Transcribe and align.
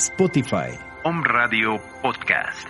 Spotify. 0.00 0.72
Om 1.04 1.22
Radio 1.22 1.78
Podcast. 2.00 2.66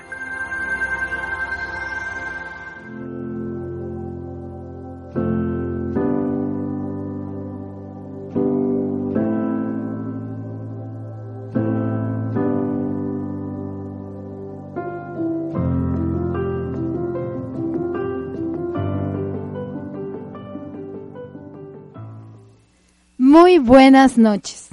Muy 23.17 23.59
buenas 23.59 24.19
noches. 24.19 24.70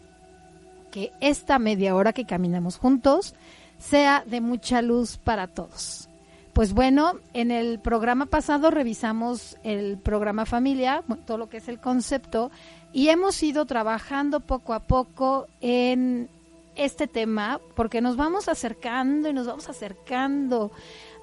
Que 0.91 1.13
esta 1.21 1.59
media 1.59 1.95
hora 1.97 2.13
que 2.13 2.25
caminamos 2.25 2.79
juntos 2.79 3.35
sea 3.79 4.25
de 4.27 4.41
mucha 4.41 4.81
luz 4.81 5.19
para 5.19 5.49
todos. 5.49 6.09
Pues 6.53 6.73
bueno, 6.73 7.15
en 7.33 7.51
el 7.51 7.81
programa 7.81 8.27
pasado 8.27 8.71
revisamos 8.71 9.59
el 9.65 9.99
programa 9.99 10.47
familia, 10.47 11.03
todo 11.27 11.37
lo 11.37 11.49
que 11.49 11.57
es 11.57 11.69
el 11.69 11.81
concepto, 11.81 12.53
y 12.93 13.09
hemos 13.09 13.43
ido 13.43 13.67
trabajando 13.67 14.39
poco 14.39 14.73
a 14.73 14.79
poco 14.79 15.49
en 15.61 16.29
este 16.77 17.07
tema 17.07 17.61
porque 17.75 18.01
nos 18.01 18.17
vamos 18.17 18.49
acercando 18.49 19.29
y 19.29 19.33
nos 19.33 19.47
vamos 19.47 19.69
acercando 19.69 20.73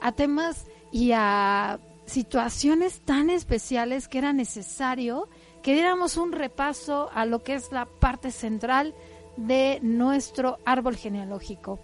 a 0.02 0.12
temas 0.12 0.66
y 0.92 1.12
a 1.14 1.80
situaciones 2.06 3.02
tan 3.02 3.30
especiales 3.30 4.08
que 4.08 4.18
era 4.18 4.34
necesario 4.34 5.30
que 5.62 5.74
diéramos 5.74 6.18
un 6.18 6.32
repaso 6.32 7.10
a 7.14 7.26
lo 7.26 7.44
que 7.44 7.54
es 7.54 7.72
la 7.72 7.86
parte 7.86 8.32
central 8.32 8.94
de 9.38 9.80
nuestro 9.82 10.60
árbol 10.66 10.96
genealógico. 10.96 11.80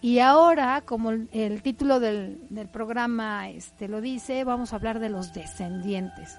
Y 0.00 0.20
ahora, 0.20 0.82
como 0.82 1.10
el, 1.10 1.62
título 1.62 2.00
del, 2.00 2.40
del, 2.50 2.68
programa 2.68 3.50
este, 3.50 3.88
lo 3.88 4.00
dice, 4.00 4.44
vamos 4.44 4.72
a 4.72 4.76
hablar 4.76 5.00
de 5.00 5.08
los 5.08 5.32
descendientes. 5.32 6.38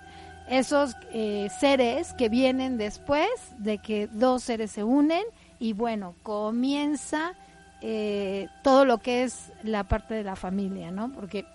Esos 0.49 0.95
eh, 1.13 1.49
seres 1.59 2.13
que 2.13 2.29
vienen 2.29 2.77
después 2.77 3.29
de 3.57 3.77
que 3.77 4.07
dos 4.07 4.43
seres 4.43 4.71
se 4.71 4.83
unen 4.83 5.23
y 5.59 5.73
bueno, 5.73 6.15
comienza 6.23 7.33
eh, 7.81 8.47
todo 8.63 8.85
lo 8.85 8.99
que 8.99 9.23
es 9.23 9.51
la 9.63 9.87
parte 9.87 10.13
de 10.13 10.23
la 10.23 10.35
familia, 10.35 10.91
¿no? 10.91 11.11
Porque 11.11 11.45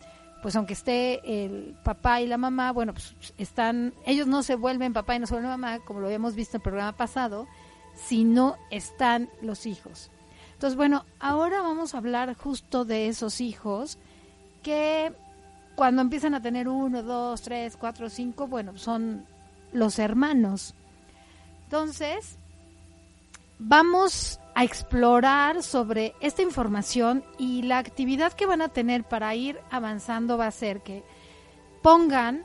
pues 0.45 0.57
aunque 0.57 0.75
esté 0.75 1.45
el 1.45 1.75
papá 1.85 2.21
y 2.21 2.27
la 2.27 2.37
mamá, 2.37 2.71
bueno, 2.73 2.93
pues 2.93 3.15
están, 3.39 3.95
ellos 4.05 4.27
no 4.27 4.43
se 4.43 4.57
vuelven 4.57 4.93
papá 4.93 5.17
y 5.17 5.19
no 5.19 5.27
se 5.27 5.33
vuelven 5.33 5.53
mamá, 5.53 5.79
como 5.81 6.01
lo 6.01 6.07
habíamos 6.07 6.35
visto 6.35 6.57
en 6.57 6.61
el 6.61 6.65
programa 6.65 6.93
pasado, 6.93 7.47
sino 7.95 8.57
están 8.71 9.31
los 9.41 9.65
hijos. 9.65 10.11
Entonces, 10.53 10.77
bueno, 10.77 11.07
ahora 11.19 11.63
vamos 11.63 11.95
a 11.95 11.99
hablar 11.99 12.35
justo 12.35 12.85
de 12.85 13.09
esos 13.09 13.41
hijos 13.41 13.97
que 14.63 15.15
cuando 15.77 16.03
empiezan 16.03 16.35
a 16.35 16.43
tener 16.43 16.69
uno, 16.69 17.03
dos, 17.03 17.41
tres, 17.41 17.77
cuatro, 17.79 18.11
cinco, 18.11 18.47
bueno, 18.47 18.77
son 18.77 19.25
los 19.73 19.99
hermanos. 19.99 20.75
Entonces, 21.65 22.37
vamos 23.59 24.41
a 24.55 24.65
explorar 24.65 25.63
sobre 25.63 26.15
esta 26.21 26.43
información 26.43 27.25
y 27.39 27.63
la 27.63 27.79
actividad 27.79 28.33
que 28.33 28.47
van 28.47 28.63
a 28.63 28.69
tener 28.69 29.05
para 29.05 29.35
ir 29.35 29.59
avanzando 29.71 30.39
va 30.39 30.47
a 30.47 30.53
ser 30.53 30.83
que 30.83 31.03
pongan, 31.83 32.45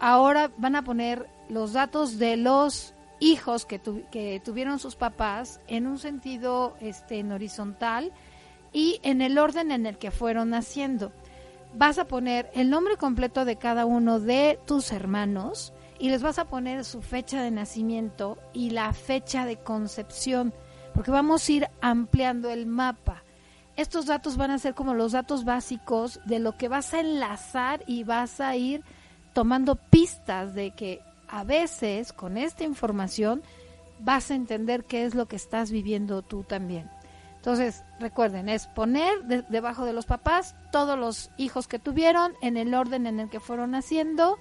ahora 0.00 0.50
van 0.56 0.76
a 0.76 0.84
poner 0.84 1.28
los 1.48 1.74
datos 1.74 2.18
de 2.18 2.36
los 2.36 2.94
hijos 3.20 3.66
que, 3.66 3.80
que 4.10 4.40
tuvieron 4.44 4.78
sus 4.78 4.96
papás 4.96 5.60
en 5.68 5.86
un 5.86 5.98
sentido 5.98 6.74
este, 6.80 7.18
en 7.18 7.30
horizontal 7.32 8.12
y 8.72 8.98
en 9.02 9.20
el 9.20 9.38
orden 9.38 9.70
en 9.70 9.86
el 9.86 9.98
que 9.98 10.10
fueron 10.10 10.50
naciendo. 10.50 11.12
Vas 11.74 11.98
a 11.98 12.06
poner 12.06 12.50
el 12.54 12.70
nombre 12.70 12.96
completo 12.96 13.44
de 13.44 13.56
cada 13.56 13.84
uno 13.86 14.20
de 14.20 14.58
tus 14.66 14.90
hermanos 14.90 15.72
y 15.98 16.08
les 16.08 16.22
vas 16.22 16.38
a 16.38 16.46
poner 16.46 16.84
su 16.84 17.02
fecha 17.02 17.42
de 17.42 17.50
nacimiento 17.50 18.38
y 18.52 18.70
la 18.70 18.92
fecha 18.92 19.46
de 19.46 19.56
concepción 19.56 20.52
porque 20.94 21.10
vamos 21.10 21.48
a 21.48 21.52
ir 21.52 21.68
ampliando 21.80 22.50
el 22.50 22.66
mapa. 22.66 23.22
Estos 23.76 24.06
datos 24.06 24.36
van 24.36 24.50
a 24.50 24.58
ser 24.58 24.74
como 24.74 24.94
los 24.94 25.12
datos 25.12 25.44
básicos 25.44 26.20
de 26.24 26.38
lo 26.38 26.56
que 26.56 26.68
vas 26.68 26.92
a 26.92 27.00
enlazar 27.00 27.82
y 27.86 28.04
vas 28.04 28.40
a 28.40 28.54
ir 28.56 28.84
tomando 29.32 29.76
pistas 29.76 30.54
de 30.54 30.72
que 30.72 31.00
a 31.28 31.44
veces 31.44 32.12
con 32.12 32.36
esta 32.36 32.64
información 32.64 33.42
vas 34.00 34.30
a 34.30 34.34
entender 34.34 34.84
qué 34.84 35.04
es 35.04 35.14
lo 35.14 35.26
que 35.26 35.36
estás 35.36 35.70
viviendo 35.70 36.22
tú 36.22 36.44
también. 36.44 36.90
Entonces, 37.36 37.82
recuerden, 37.98 38.48
es 38.48 38.68
poner 38.68 39.24
debajo 39.48 39.84
de 39.84 39.92
los 39.92 40.06
papás 40.06 40.54
todos 40.70 40.96
los 40.98 41.30
hijos 41.38 41.66
que 41.66 41.80
tuvieron 41.80 42.34
en 42.40 42.56
el 42.56 42.72
orden 42.72 43.06
en 43.06 43.18
el 43.18 43.30
que 43.30 43.40
fueron 43.40 43.72
naciendo, 43.72 44.38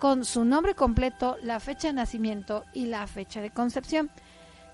con 0.00 0.24
su 0.24 0.44
nombre 0.44 0.74
completo, 0.74 1.36
la 1.42 1.60
fecha 1.60 1.88
de 1.88 1.94
nacimiento 1.94 2.64
y 2.72 2.86
la 2.86 3.06
fecha 3.06 3.40
de 3.40 3.50
concepción. 3.50 4.10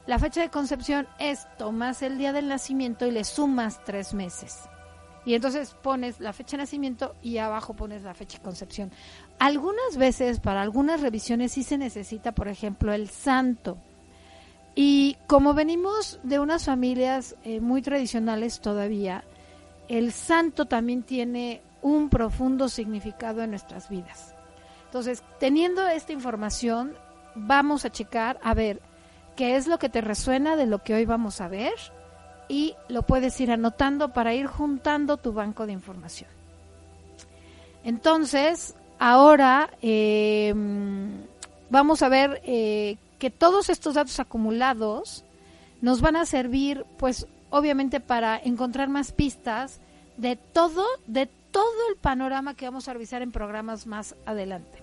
La 0.06 0.20
fecha 0.20 0.40
de 0.40 0.50
concepción 0.50 1.08
es 1.18 1.46
tomas 1.58 2.00
el 2.02 2.16
día 2.16 2.32
del 2.32 2.48
nacimiento 2.48 3.06
y 3.06 3.10
le 3.10 3.24
sumas 3.24 3.82
tres 3.84 4.14
meses. 4.14 4.68
Y 5.24 5.34
entonces 5.34 5.74
pones 5.82 6.20
la 6.20 6.32
fecha 6.32 6.56
de 6.56 6.62
nacimiento 6.62 7.16
y 7.20 7.38
abajo 7.38 7.74
pones 7.74 8.04
la 8.04 8.14
fecha 8.14 8.38
de 8.38 8.44
concepción. 8.44 8.92
Algunas 9.40 9.96
veces 9.96 10.38
para 10.38 10.62
algunas 10.62 11.00
revisiones 11.00 11.50
sí 11.50 11.64
se 11.64 11.76
necesita, 11.76 12.30
por 12.30 12.46
ejemplo, 12.46 12.92
el 12.92 13.10
santo. 13.10 13.78
Y 14.76 15.16
como 15.26 15.54
venimos 15.54 16.20
de 16.22 16.38
unas 16.38 16.66
familias 16.66 17.34
eh, 17.42 17.60
muy 17.60 17.82
tradicionales 17.82 18.60
todavía, 18.60 19.24
el 19.88 20.12
santo 20.12 20.66
también 20.66 21.02
tiene 21.02 21.62
un 21.82 22.08
profundo 22.08 22.68
significado 22.68 23.42
en 23.42 23.50
nuestras 23.50 23.88
vidas. 23.88 24.36
Entonces, 24.84 25.24
teniendo 25.40 25.86
esta 25.88 26.12
información, 26.12 26.94
vamos 27.34 27.84
a 27.84 27.90
checar, 27.90 28.38
a 28.44 28.54
ver, 28.54 28.80
qué 29.36 29.56
es 29.56 29.66
lo 29.66 29.78
que 29.78 29.88
te 29.88 30.00
resuena 30.00 30.56
de 30.56 30.66
lo 30.66 30.82
que 30.82 30.94
hoy 30.94 31.04
vamos 31.04 31.40
a 31.40 31.48
ver 31.48 31.74
y 32.48 32.74
lo 32.88 33.02
puedes 33.02 33.40
ir 33.40 33.50
anotando 33.50 34.12
para 34.12 34.34
ir 34.34 34.46
juntando 34.46 35.16
tu 35.16 35.32
banco 35.32 35.66
de 35.66 35.72
información. 35.72 36.30
Entonces, 37.84 38.74
ahora 38.98 39.70
em, 39.82 41.24
vamos 41.70 42.02
a 42.02 42.08
ver 42.08 42.40
eh, 42.44 42.96
que 43.18 43.30
todos 43.30 43.68
estos 43.68 43.94
datos 43.94 44.18
acumulados 44.18 45.24
nos 45.80 46.00
van 46.00 46.16
a 46.16 46.26
servir, 46.26 46.84
pues, 46.98 47.26
obviamente 47.50 48.00
para 48.00 48.38
encontrar 48.38 48.88
más 48.88 49.12
pistas 49.12 49.80
de 50.16 50.36
todo, 50.36 50.84
de 51.06 51.26
todo 51.50 51.88
el 51.90 51.96
panorama 51.96 52.54
que 52.54 52.64
vamos 52.66 52.88
a 52.88 52.92
revisar 52.92 53.22
en 53.22 53.32
programas 53.32 53.86
más 53.86 54.14
adelante. 54.24 54.82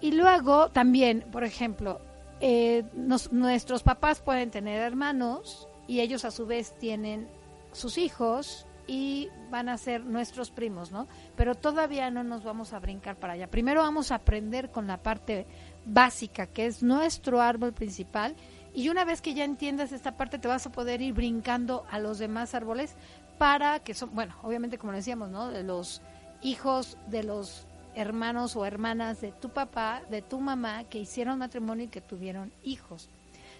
Y 0.00 0.12
luego 0.12 0.68
también, 0.70 1.24
por 1.30 1.44
ejemplo, 1.44 2.00
eh, 2.44 2.84
nuestros 3.30 3.84
papás 3.84 4.20
pueden 4.20 4.50
tener 4.50 4.82
hermanos 4.82 5.68
y 5.86 6.00
ellos 6.00 6.24
a 6.24 6.32
su 6.32 6.44
vez 6.44 6.76
tienen 6.76 7.28
sus 7.70 7.98
hijos 7.98 8.66
y 8.88 9.28
van 9.48 9.68
a 9.68 9.78
ser 9.78 10.04
nuestros 10.04 10.50
primos, 10.50 10.90
¿no? 10.90 11.06
Pero 11.36 11.54
todavía 11.54 12.10
no 12.10 12.24
nos 12.24 12.42
vamos 12.42 12.72
a 12.72 12.80
brincar 12.80 13.14
para 13.14 13.34
allá. 13.34 13.46
Primero 13.46 13.82
vamos 13.82 14.10
a 14.10 14.16
aprender 14.16 14.70
con 14.72 14.88
la 14.88 14.96
parte 14.96 15.46
básica, 15.86 16.48
que 16.48 16.66
es 16.66 16.82
nuestro 16.82 17.40
árbol 17.40 17.72
principal, 17.72 18.34
y 18.74 18.88
una 18.88 19.04
vez 19.04 19.22
que 19.22 19.34
ya 19.34 19.44
entiendas 19.44 19.92
esta 19.92 20.16
parte, 20.16 20.40
te 20.40 20.48
vas 20.48 20.66
a 20.66 20.72
poder 20.72 21.00
ir 21.00 21.12
brincando 21.12 21.84
a 21.92 22.00
los 22.00 22.18
demás 22.18 22.56
árboles 22.56 22.96
para 23.38 23.78
que 23.78 23.94
son, 23.94 24.12
bueno, 24.16 24.34
obviamente 24.42 24.78
como 24.78 24.92
decíamos, 24.92 25.30
¿no? 25.30 25.48
De 25.48 25.62
los 25.62 26.02
hijos 26.42 26.98
de 27.06 27.22
los 27.22 27.68
hermanos 27.94 28.56
o 28.56 28.64
hermanas 28.64 29.20
de 29.20 29.32
tu 29.32 29.50
papá, 29.50 30.02
de 30.10 30.22
tu 30.22 30.40
mamá, 30.40 30.84
que 30.84 30.98
hicieron 30.98 31.38
matrimonio 31.38 31.84
y 31.84 31.88
que 31.88 32.00
tuvieron 32.00 32.52
hijos. 32.62 33.08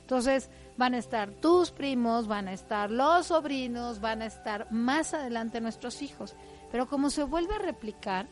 Entonces 0.00 0.50
van 0.76 0.94
a 0.94 0.98
estar 0.98 1.30
tus 1.30 1.70
primos, 1.70 2.26
van 2.26 2.48
a 2.48 2.52
estar 2.52 2.90
los 2.90 3.26
sobrinos, 3.26 4.00
van 4.00 4.22
a 4.22 4.26
estar 4.26 4.70
más 4.70 5.14
adelante 5.14 5.60
nuestros 5.60 6.02
hijos. 6.02 6.34
Pero 6.70 6.88
como 6.88 7.10
se 7.10 7.24
vuelve 7.24 7.54
a 7.54 7.58
replicar, 7.58 8.26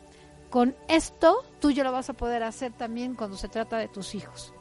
con 0.51 0.75
esto 0.89 1.45
tú 1.61 1.71
ya 1.71 1.85
lo 1.85 1.93
vas 1.93 2.11
a 2.11 2.15
poder 2.15 2.43
hacer 2.43 2.73
también 2.73 3.15
cuando 3.15 3.37
se 3.37 3.49
trata 3.49 3.79
de 3.79 3.89
tus 3.89 4.15
hijos. 4.15 4.53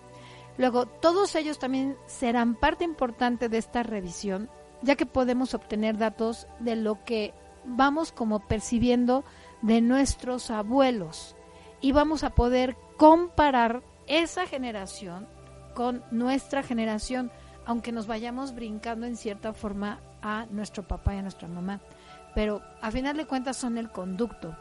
Luego, 0.58 0.86
todos 0.86 1.36
ellos 1.36 1.58
también 1.58 1.98
serán 2.06 2.54
parte 2.54 2.84
importante 2.84 3.50
de 3.50 3.58
esta 3.58 3.82
revisión, 3.82 4.50
ya 4.82 4.96
que 4.96 5.06
podemos 5.06 5.54
obtener 5.54 5.98
datos 5.98 6.48
de 6.60 6.76
lo 6.76 7.04
que 7.06 7.34
vamos 7.64 8.12
como 8.12 8.40
percibiendo 8.42 9.24
de 9.62 9.82
nuestros 9.82 10.52
abuelos 10.52 11.36
y 11.82 11.92
vamos 11.92 12.24
a 12.24 12.32
poder 12.32 12.76
comparar 12.98 13.82
esa 14.08 14.46
generación 14.46 15.28
con 15.74 16.04
nuestra 16.12 16.64
generación, 16.64 17.32
aunque 17.66 17.92
nos 17.92 18.08
vayamos 18.08 18.54
brincando 18.54 19.06
en 19.06 19.16
cierta 19.16 19.54
forma 19.54 20.00
a 20.22 20.46
nuestro 20.50 20.88
papá 20.88 21.16
y 21.16 21.20
a 21.20 21.22
nuestra 21.22 21.48
mamá. 21.48 21.80
Pero 22.36 22.62
a 22.82 22.92
final 22.92 23.18
de 23.18 23.26
cuentas 23.26 23.58
son 23.58 23.78
el 23.78 23.90
conducto. 23.90 24.56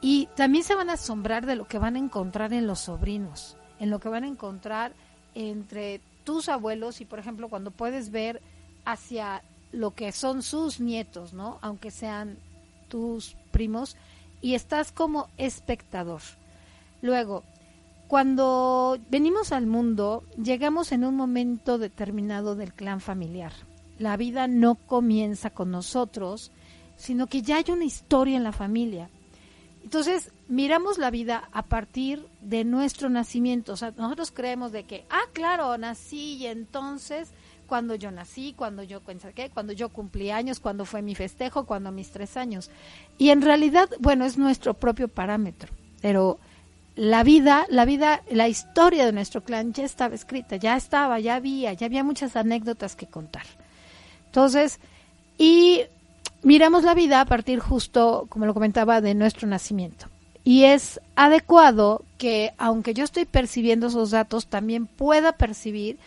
Y 0.00 0.28
también 0.36 0.64
se 0.64 0.74
van 0.74 0.90
a 0.90 0.94
asombrar 0.94 1.46
de 1.46 1.56
lo 1.56 1.66
que 1.66 1.78
van 1.78 1.96
a 1.96 1.98
encontrar 1.98 2.52
en 2.52 2.66
los 2.66 2.80
sobrinos, 2.80 3.56
en 3.78 3.90
lo 3.90 3.98
que 3.98 4.08
van 4.08 4.24
a 4.24 4.28
encontrar 4.28 4.92
entre 5.34 6.00
tus 6.24 6.48
abuelos 6.48 7.00
y, 7.00 7.04
por 7.04 7.18
ejemplo, 7.18 7.48
cuando 7.48 7.70
puedes 7.70 8.10
ver 8.10 8.40
hacia 8.84 9.42
lo 9.72 9.94
que 9.94 10.12
son 10.12 10.42
sus 10.42 10.80
nietos, 10.80 11.32
¿no? 11.32 11.58
Aunque 11.62 11.90
sean 11.90 12.38
tus 12.88 13.36
primos, 13.50 13.96
y 14.40 14.54
estás 14.54 14.92
como 14.92 15.28
espectador. 15.36 16.22
Luego, 17.02 17.44
cuando 18.08 18.98
venimos 19.10 19.52
al 19.52 19.66
mundo, 19.66 20.24
llegamos 20.42 20.92
en 20.92 21.04
un 21.04 21.14
momento 21.14 21.78
determinado 21.78 22.56
del 22.56 22.72
clan 22.72 23.00
familiar. 23.00 23.52
La 23.98 24.16
vida 24.16 24.48
no 24.48 24.76
comienza 24.76 25.50
con 25.50 25.70
nosotros, 25.70 26.50
sino 26.96 27.26
que 27.26 27.42
ya 27.42 27.56
hay 27.56 27.64
una 27.68 27.84
historia 27.84 28.36
en 28.36 28.44
la 28.44 28.52
familia. 28.52 29.10
Entonces, 29.84 30.32
miramos 30.48 30.98
la 30.98 31.10
vida 31.10 31.48
a 31.52 31.62
partir 31.62 32.26
de 32.40 32.64
nuestro 32.64 33.08
nacimiento. 33.08 33.72
O 33.72 33.76
sea, 33.76 33.92
nosotros 33.96 34.30
creemos 34.30 34.72
de 34.72 34.84
que, 34.84 35.04
ah, 35.10 35.24
claro, 35.32 35.76
nací 35.78 36.36
y 36.36 36.46
entonces 36.46 37.30
cuando 37.68 37.94
yo 37.94 38.10
nací, 38.10 38.54
cuando 38.56 38.82
yo 38.82 39.02
qué, 39.34 39.50
cuando 39.50 39.72
yo 39.72 39.90
cumplí 39.90 40.30
años, 40.30 40.58
cuando 40.58 40.84
fue 40.84 41.02
mi 41.02 41.14
festejo, 41.14 41.66
cuando 41.66 41.92
mis 41.92 42.10
tres 42.10 42.36
años. 42.36 42.70
Y 43.18 43.28
en 43.28 43.42
realidad, 43.42 43.88
bueno, 44.00 44.24
es 44.24 44.38
nuestro 44.38 44.74
propio 44.74 45.06
parámetro. 45.06 45.72
Pero 46.00 46.38
la 46.96 47.22
vida, 47.22 47.66
la 47.68 47.84
vida, 47.84 48.22
la 48.30 48.48
historia 48.48 49.06
de 49.06 49.12
nuestro 49.12 49.44
clan 49.44 49.72
ya 49.72 49.84
estaba 49.84 50.14
escrita, 50.14 50.56
ya 50.56 50.76
estaba, 50.76 51.20
ya 51.20 51.36
había, 51.36 51.72
ya 51.74 51.86
había 51.86 52.02
muchas 52.02 52.34
anécdotas 52.34 52.96
que 52.96 53.06
contar. 53.06 53.44
Entonces, 54.26 54.80
y 55.36 55.82
miramos 56.42 56.84
la 56.84 56.94
vida 56.94 57.20
a 57.20 57.26
partir 57.26 57.60
justo, 57.60 58.26
como 58.30 58.46
lo 58.46 58.54
comentaba, 58.54 59.00
de 59.00 59.14
nuestro 59.14 59.46
nacimiento. 59.46 60.06
Y 60.42 60.64
es 60.64 61.00
adecuado 61.14 62.02
que, 62.16 62.52
aunque 62.56 62.94
yo 62.94 63.04
estoy 63.04 63.26
percibiendo 63.26 63.88
esos 63.88 64.10
datos, 64.10 64.46
también 64.46 64.86
pueda 64.86 65.32
percibir 65.32 65.98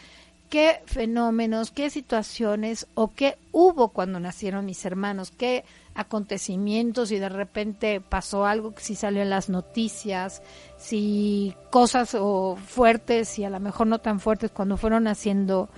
qué 0.51 0.83
fenómenos, 0.85 1.71
qué 1.71 1.89
situaciones 1.89 2.85
o 2.93 3.13
qué 3.13 3.37
hubo 3.53 3.87
cuando 3.87 4.19
nacieron 4.19 4.65
mis 4.65 4.83
hermanos, 4.85 5.31
qué 5.31 5.63
acontecimientos 5.95 7.11
y 7.13 7.19
de 7.19 7.29
repente 7.29 8.01
pasó 8.01 8.45
algo 8.45 8.75
que 8.75 8.83
sí 8.83 8.95
salió 8.95 9.21
en 9.21 9.29
las 9.29 9.47
noticias, 9.47 10.43
si 10.77 11.55
cosas 11.69 12.15
o 12.19 12.57
fuertes 12.57 13.39
y 13.39 13.45
a 13.45 13.49
lo 13.49 13.61
mejor 13.61 13.87
no 13.87 13.99
tan 13.99 14.19
fuertes 14.19 14.51
cuando 14.51 14.75
fueron 14.75 15.05
naciendo 15.05 15.69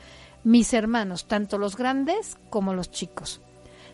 mis 0.43 0.73
hermanos, 0.73 1.25
tanto 1.25 1.59
los 1.59 1.77
grandes 1.77 2.37
como 2.49 2.73
los 2.73 2.89
chicos. 2.89 3.41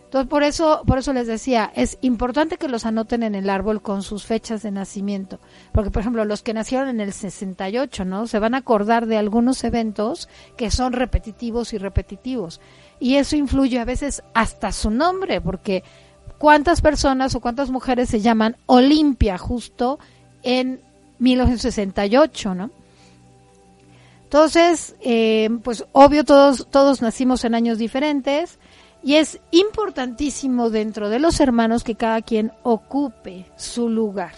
Entonces, 0.09 0.27
por 0.27 0.41
eso, 0.41 0.81
por 0.87 0.97
eso 0.97 1.13
les 1.13 1.27
decía, 1.27 1.71
es 1.75 1.99
importante 2.01 2.57
que 2.57 2.67
los 2.67 2.87
anoten 2.87 3.21
en 3.21 3.35
el 3.35 3.47
árbol 3.47 3.83
con 3.83 4.01
sus 4.01 4.25
fechas 4.25 4.63
de 4.63 4.71
nacimiento. 4.71 5.39
Porque, 5.71 5.91
por 5.91 5.99
ejemplo, 5.99 6.25
los 6.25 6.41
que 6.41 6.55
nacieron 6.55 6.89
en 6.89 6.99
el 6.99 7.13
68, 7.13 8.05
¿no? 8.05 8.25
Se 8.25 8.39
van 8.39 8.55
a 8.55 8.57
acordar 8.57 9.05
de 9.05 9.17
algunos 9.17 9.63
eventos 9.63 10.27
que 10.57 10.71
son 10.71 10.93
repetitivos 10.93 11.73
y 11.73 11.77
repetitivos. 11.77 12.59
Y 12.99 13.17
eso 13.17 13.35
influye 13.35 13.77
a 13.77 13.85
veces 13.85 14.23
hasta 14.33 14.71
su 14.71 14.89
nombre, 14.89 15.41
porque 15.41 15.83
¿cuántas 16.39 16.81
personas 16.81 17.35
o 17.35 17.39
cuántas 17.39 17.69
mujeres 17.69 18.09
se 18.09 18.19
llaman 18.19 18.57
Olimpia 18.65 19.37
justo 19.37 19.99
en 20.41 20.81
1968, 21.19 22.55
¿no? 22.55 22.71
Entonces, 24.23 24.95
eh, 25.01 25.49
pues 25.63 25.85
obvio 25.91 26.23
todos, 26.23 26.67
todos 26.71 27.03
nacimos 27.03 27.45
en 27.45 27.53
años 27.53 27.77
diferentes 27.77 28.57
y 29.03 29.15
es 29.15 29.39
importantísimo 29.51 30.69
dentro 30.69 31.09
de 31.09 31.19
los 31.19 31.39
hermanos 31.39 31.83
que 31.83 31.95
cada 31.95 32.21
quien 32.21 32.51
ocupe 32.63 33.45
su 33.55 33.89
lugar. 33.89 34.33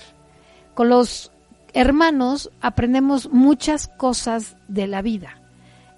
Con 0.73 0.89
los 0.89 1.31
hermanos 1.73 2.51
aprendemos 2.61 3.31
muchas 3.31 3.87
cosas 3.87 4.57
de 4.67 4.87
la 4.87 5.01
vida 5.01 5.41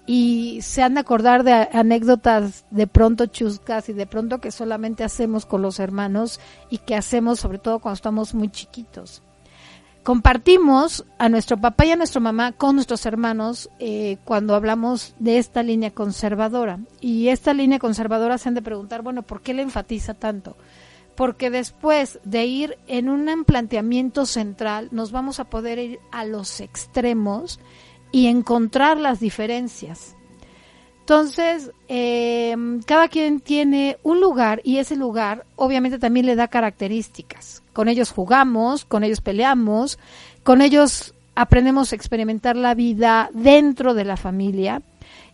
y 0.06 0.60
se 0.62 0.82
han 0.82 0.94
de 0.94 1.00
acordar 1.00 1.44
de 1.44 1.52
anécdotas 1.52 2.64
de 2.70 2.86
pronto 2.86 3.26
chuscas 3.26 3.88
y 3.88 3.92
de 3.92 4.06
pronto 4.06 4.38
que 4.38 4.50
solamente 4.50 5.02
hacemos 5.02 5.46
con 5.46 5.62
los 5.62 5.78
hermanos 5.78 6.40
y 6.70 6.78
que 6.78 6.94
hacemos 6.94 7.40
sobre 7.40 7.58
todo 7.58 7.78
cuando 7.78 7.96
estamos 7.96 8.34
muy 8.34 8.50
chiquitos 8.50 9.22
compartimos 10.04 11.04
a 11.18 11.28
nuestro 11.28 11.56
papá 11.56 11.86
y 11.86 11.90
a 11.90 11.96
nuestra 11.96 12.20
mamá 12.20 12.52
con 12.52 12.76
nuestros 12.76 13.06
hermanos 13.06 13.70
eh, 13.80 14.18
cuando 14.24 14.54
hablamos 14.54 15.14
de 15.18 15.38
esta 15.38 15.62
línea 15.62 15.90
conservadora. 15.90 16.78
Y 17.00 17.28
esta 17.28 17.54
línea 17.54 17.78
conservadora 17.78 18.38
se 18.38 18.48
han 18.48 18.54
de 18.54 18.62
preguntar, 18.62 19.02
bueno, 19.02 19.22
¿por 19.22 19.40
qué 19.40 19.54
le 19.54 19.62
enfatiza 19.62 20.14
tanto? 20.14 20.56
Porque 21.16 21.50
después 21.50 22.20
de 22.22 22.44
ir 22.44 22.78
en 22.86 23.08
un 23.08 23.44
planteamiento 23.44 24.26
central, 24.26 24.88
nos 24.92 25.10
vamos 25.10 25.40
a 25.40 25.44
poder 25.44 25.78
ir 25.78 25.98
a 26.12 26.24
los 26.24 26.60
extremos 26.60 27.58
y 28.12 28.26
encontrar 28.26 28.98
las 28.98 29.20
diferencias. 29.20 30.16
Entonces, 31.04 31.70
eh, 31.88 32.56
cada 32.86 33.08
quien 33.08 33.40
tiene 33.40 33.98
un 34.02 34.22
lugar 34.22 34.62
y 34.64 34.78
ese 34.78 34.96
lugar 34.96 35.44
obviamente 35.54 35.98
también 35.98 36.24
le 36.24 36.34
da 36.34 36.48
características. 36.48 37.62
Con 37.74 37.90
ellos 37.90 38.10
jugamos, 38.10 38.86
con 38.86 39.04
ellos 39.04 39.20
peleamos, 39.20 39.98
con 40.44 40.62
ellos 40.62 41.12
aprendemos 41.34 41.92
a 41.92 41.96
experimentar 41.96 42.56
la 42.56 42.74
vida 42.74 43.28
dentro 43.34 43.92
de 43.92 44.06
la 44.06 44.16
familia. 44.16 44.80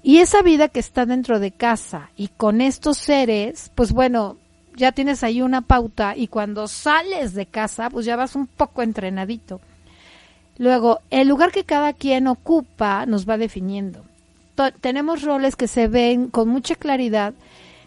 Y 0.02 0.18
esa 0.18 0.42
vida 0.42 0.66
que 0.66 0.80
está 0.80 1.06
dentro 1.06 1.38
de 1.38 1.52
casa 1.52 2.10
y 2.16 2.26
con 2.36 2.60
estos 2.60 2.98
seres, 2.98 3.70
pues 3.76 3.92
bueno, 3.92 4.38
ya 4.74 4.90
tienes 4.90 5.22
ahí 5.22 5.40
una 5.40 5.60
pauta 5.60 6.16
y 6.16 6.26
cuando 6.26 6.66
sales 6.66 7.32
de 7.34 7.46
casa, 7.46 7.90
pues 7.90 8.06
ya 8.06 8.16
vas 8.16 8.34
un 8.34 8.48
poco 8.48 8.82
entrenadito. 8.82 9.60
Luego, 10.58 10.98
el 11.10 11.28
lugar 11.28 11.52
que 11.52 11.62
cada 11.62 11.92
quien 11.92 12.26
ocupa 12.26 13.06
nos 13.06 13.28
va 13.28 13.38
definiendo 13.38 14.09
tenemos 14.80 15.22
roles 15.22 15.56
que 15.56 15.68
se 15.68 15.88
ven 15.88 16.28
con 16.28 16.48
mucha 16.48 16.74
claridad. 16.74 17.34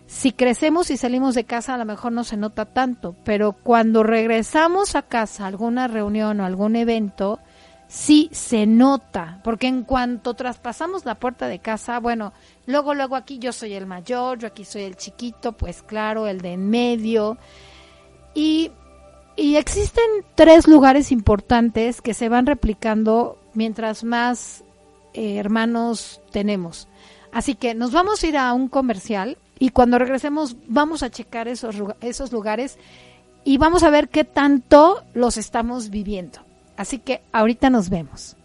Si 0.06 0.32
crecemos 0.32 0.92
y 0.92 0.98
salimos 0.98 1.36
de 1.36 1.46
casa 1.46 1.74
a 1.74 1.78
lo 1.78 1.86
mejor 1.86 2.12
no 2.12 2.24
se 2.24 2.38
nota 2.38 2.66
tanto, 2.66 3.16
pero 3.24 3.54
cuando 3.54 4.04
regresamos 4.04 4.96
a 4.96 5.04
casa, 5.04 5.44
a 5.44 5.48
alguna 5.48 5.88
reunión 5.88 6.40
o 6.40 6.46
algún 6.46 6.76
evento, 6.76 7.40
sí 7.88 8.30
se 8.32 8.66
nota, 8.66 9.40
porque 9.44 9.68
en 9.68 9.84
cuanto 9.84 10.34
traspasamos 10.34 11.06
la 11.06 11.16
puerta 11.16 11.48
de 11.48 11.60
casa, 11.60 12.00
bueno, 12.00 12.34
luego, 12.66 12.94
luego 12.94 13.16
aquí 13.16 13.40
yo 13.40 13.52
soy 13.54 13.74
el 13.74 13.86
mayor, 13.86 14.40
yo 14.40 14.48
aquí 14.48 14.66
soy 14.66 14.84
el 14.84 14.98
chiquito, 14.98 15.54
pues 15.54 15.84
claro, 15.84 16.28
el 16.28 16.42
de 16.42 16.54
en 16.54 16.70
medio. 16.70 17.38
Y, 18.34 18.72
y 19.36 19.56
existen 19.58 20.04
tres 20.36 20.68
lugares 20.68 21.12
importantes 21.12 22.02
que 22.02 22.14
se 22.14 22.30
van 22.30 22.46
replicando 22.46 23.38
mientras 23.54 24.04
más 24.04 24.64
eh, 25.14 25.38
hermanos 25.38 26.22
tenemos. 26.32 26.88
Así 27.32 27.56
que 27.56 27.74
nos 27.74 27.92
vamos 27.92 28.24
a 28.24 28.28
ir 28.28 28.38
a 28.38 28.54
un 28.54 28.68
comercial 28.68 29.38
y 29.60 29.70
cuando 29.70 29.98
regresemos 29.98 30.56
vamos 30.68 31.04
a 31.04 31.10
checar 31.10 31.48
esos, 31.48 31.76
esos 32.02 32.32
lugares 32.32 32.78
y 33.44 33.58
vamos 33.58 33.84
a 33.84 33.90
ver 33.90 34.10
qué 34.10 34.24
tanto 34.24 35.04
los 35.14 35.38
estamos 35.38 35.90
viviendo. 35.90 36.40
Así 36.78 37.00
que 37.00 37.22
ahorita 37.32 37.70
nos 37.70 37.90
vemos. 37.90 38.36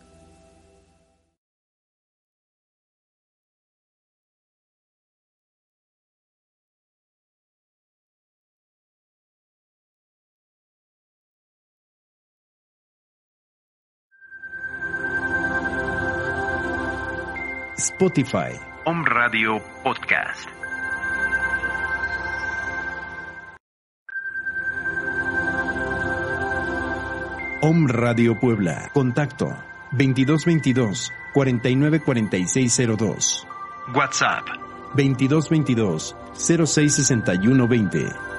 Spotify. 17.79 18.53
Om 18.85 19.07
Radio 19.07 19.61
Podcast. 19.83 20.49
Om 27.63 27.89
Radio 27.89 28.35
Puebla. 28.35 28.91
Contacto 28.93 29.55
2222 29.91 31.11
494602. 31.35 33.47
WhatsApp 33.95 34.45
2222 34.97 36.15
066120. 36.35 38.38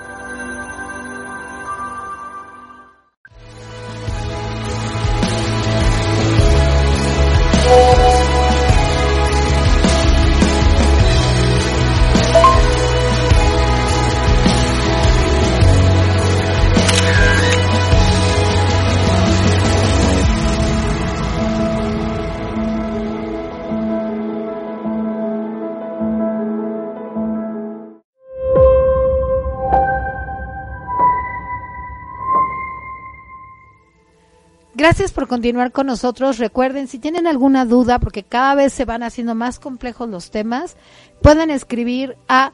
Gracias 34.89 35.11
por 35.11 35.27
continuar 35.27 35.71
con 35.71 35.85
nosotros. 35.85 36.39
Recuerden, 36.39 36.87
si 36.87 36.97
tienen 36.97 37.27
alguna 37.27 37.63
duda, 37.63 37.99
porque 37.99 38.23
cada 38.23 38.55
vez 38.55 38.73
se 38.73 38.85
van 38.85 39.03
haciendo 39.03 39.35
más 39.35 39.59
complejos 39.59 40.09
los 40.09 40.31
temas, 40.31 40.77
pueden 41.21 41.51
escribir 41.51 42.17
a 42.27 42.53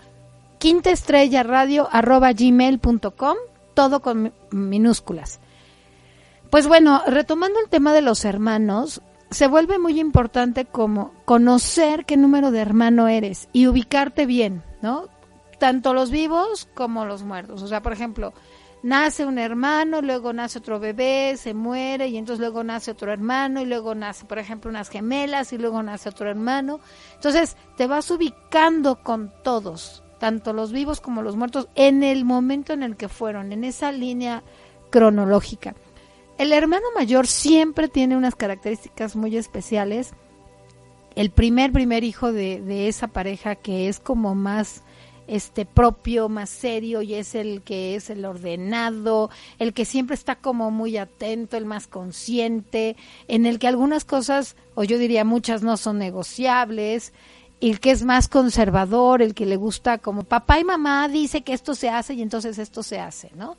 quintaestrellaradio.gmail.com, 0.58 3.38
todo 3.74 4.01
con 4.01 4.34
minúsculas. 4.51 5.39
Pues 6.50 6.68
bueno, 6.68 7.04
retomando 7.08 7.58
el 7.62 7.70
tema 7.70 7.94
de 7.94 8.01
los 8.01 8.25
hermanos, 8.25 9.01
se 9.32 9.48
vuelve 9.48 9.80
muy 9.80 10.01
importante 10.01 10.65
como 10.65 11.13
conocer 11.24 12.04
qué 12.04 12.18
número 12.18 12.51
de 12.51 12.60
hermano 12.60 13.08
eres 13.08 13.48
y 13.54 13.68
ubicarte 13.68 14.25
bien, 14.25 14.62
¿no? 14.82 15.08
Tanto 15.58 15.94
los 15.94 16.12
vivos 16.12 16.68
como 16.74 17.06
los 17.06 17.24
muertos. 17.24 17.62
O 17.62 17.70
sea, 17.70 17.82
por 17.82 17.94
ejemplo, 17.94 18.34
nace 18.86 19.25
un 19.25 19.39
hermano, 19.39 20.04
luego 20.04 20.32
nace 20.32 20.60
otro 20.60 20.80
bebé, 20.80 21.38
se 21.38 21.56
muere 21.56 22.08
y 22.08 22.18
entonces 22.18 22.39
luego 22.39 22.63
nace 22.63 22.92
otro 22.92 23.12
hermano 23.12 23.60
y 23.60 23.65
luego 23.65 23.96
nace, 23.96 24.25
por 24.25 24.38
ejemplo, 24.38 24.70
unas 24.70 24.89
gemelas 24.89 25.51
y 25.54 25.58
luego 25.58 25.82
nace 25.82 26.08
otro 26.10 26.30
hermano. 26.30 26.80
Entonces 27.15 27.58
te 27.77 27.88
vas 27.88 28.12
ubicando 28.12 29.01
con 29.01 29.34
todos, 29.44 30.04
tanto 30.20 30.54
los 30.54 30.72
vivos 30.72 31.01
como 31.01 31.24
los 31.24 31.36
muertos, 31.36 31.68
en 31.74 32.04
el 32.04 32.25
momento 32.25 32.74
en 32.74 32.84
el 32.84 32.96
que 32.96 33.10
fueron, 33.10 33.51
en 33.51 33.63
esa 33.63 33.92
línea 33.92 34.44
cronológica. 34.92 35.74
El 36.38 36.54
hermano 36.54 36.86
mayor 36.96 37.25
siempre 37.25 37.88
tiene 37.88 38.15
unas 38.15 38.36
características 38.36 39.15
muy 39.15 39.36
especiales. 39.36 40.13
El 41.15 41.32
primer, 41.32 41.72
primer 41.72 42.04
hijo 42.04 42.32
de, 42.32 42.62
de 42.62 42.88
esa 42.88 43.08
pareja 43.08 43.56
que 43.56 43.89
es 43.89 44.00
como 44.00 44.36
más 44.36 44.84
este 45.27 45.65
propio, 45.65 46.29
más 46.29 46.50
serio 46.50 47.01
y 47.01 47.15
es 47.15 47.36
el 47.36 47.62
que 47.62 47.96
es 47.96 48.10
el 48.10 48.25
ordenado, 48.25 49.29
el 49.60 49.74
que 49.74 49.86
siempre 49.86 50.13
está 50.13 50.36
como 50.36 50.72
muy 50.72 50.98
atento, 50.98 51.58
el 51.58 51.65
más 51.65 51.88
consciente, 51.88 52.96
en 53.27 53.46
el 53.46 53.60
que 53.60 53.67
algunas 53.67 54.05
cosas, 54.05 54.55
o 54.75 54.84
yo 54.84 54.98
diría 54.98 55.25
muchas 55.25 55.63
no 55.63 55.77
son 55.77 55.98
negociables, 55.98 57.13
el 57.62 57.79
que 57.79 57.91
es 57.91 58.03
más 58.03 58.27
conservador, 58.27 59.22
el 59.22 59.34
que 59.34 59.46
le 59.46 59.55
gusta 59.55 59.98
como 59.98 60.24
papá 60.24 60.60
y 60.60 60.63
mamá 60.63 61.08
dice 61.08 61.41
que 61.41 61.53
esto 61.53 61.74
se 61.74 61.89
hace 61.89 62.13
y 62.13 62.22
entonces 62.22 62.58
esto 62.60 62.84
se 62.84 63.00
hace, 63.00 63.32
¿no? 63.36 63.58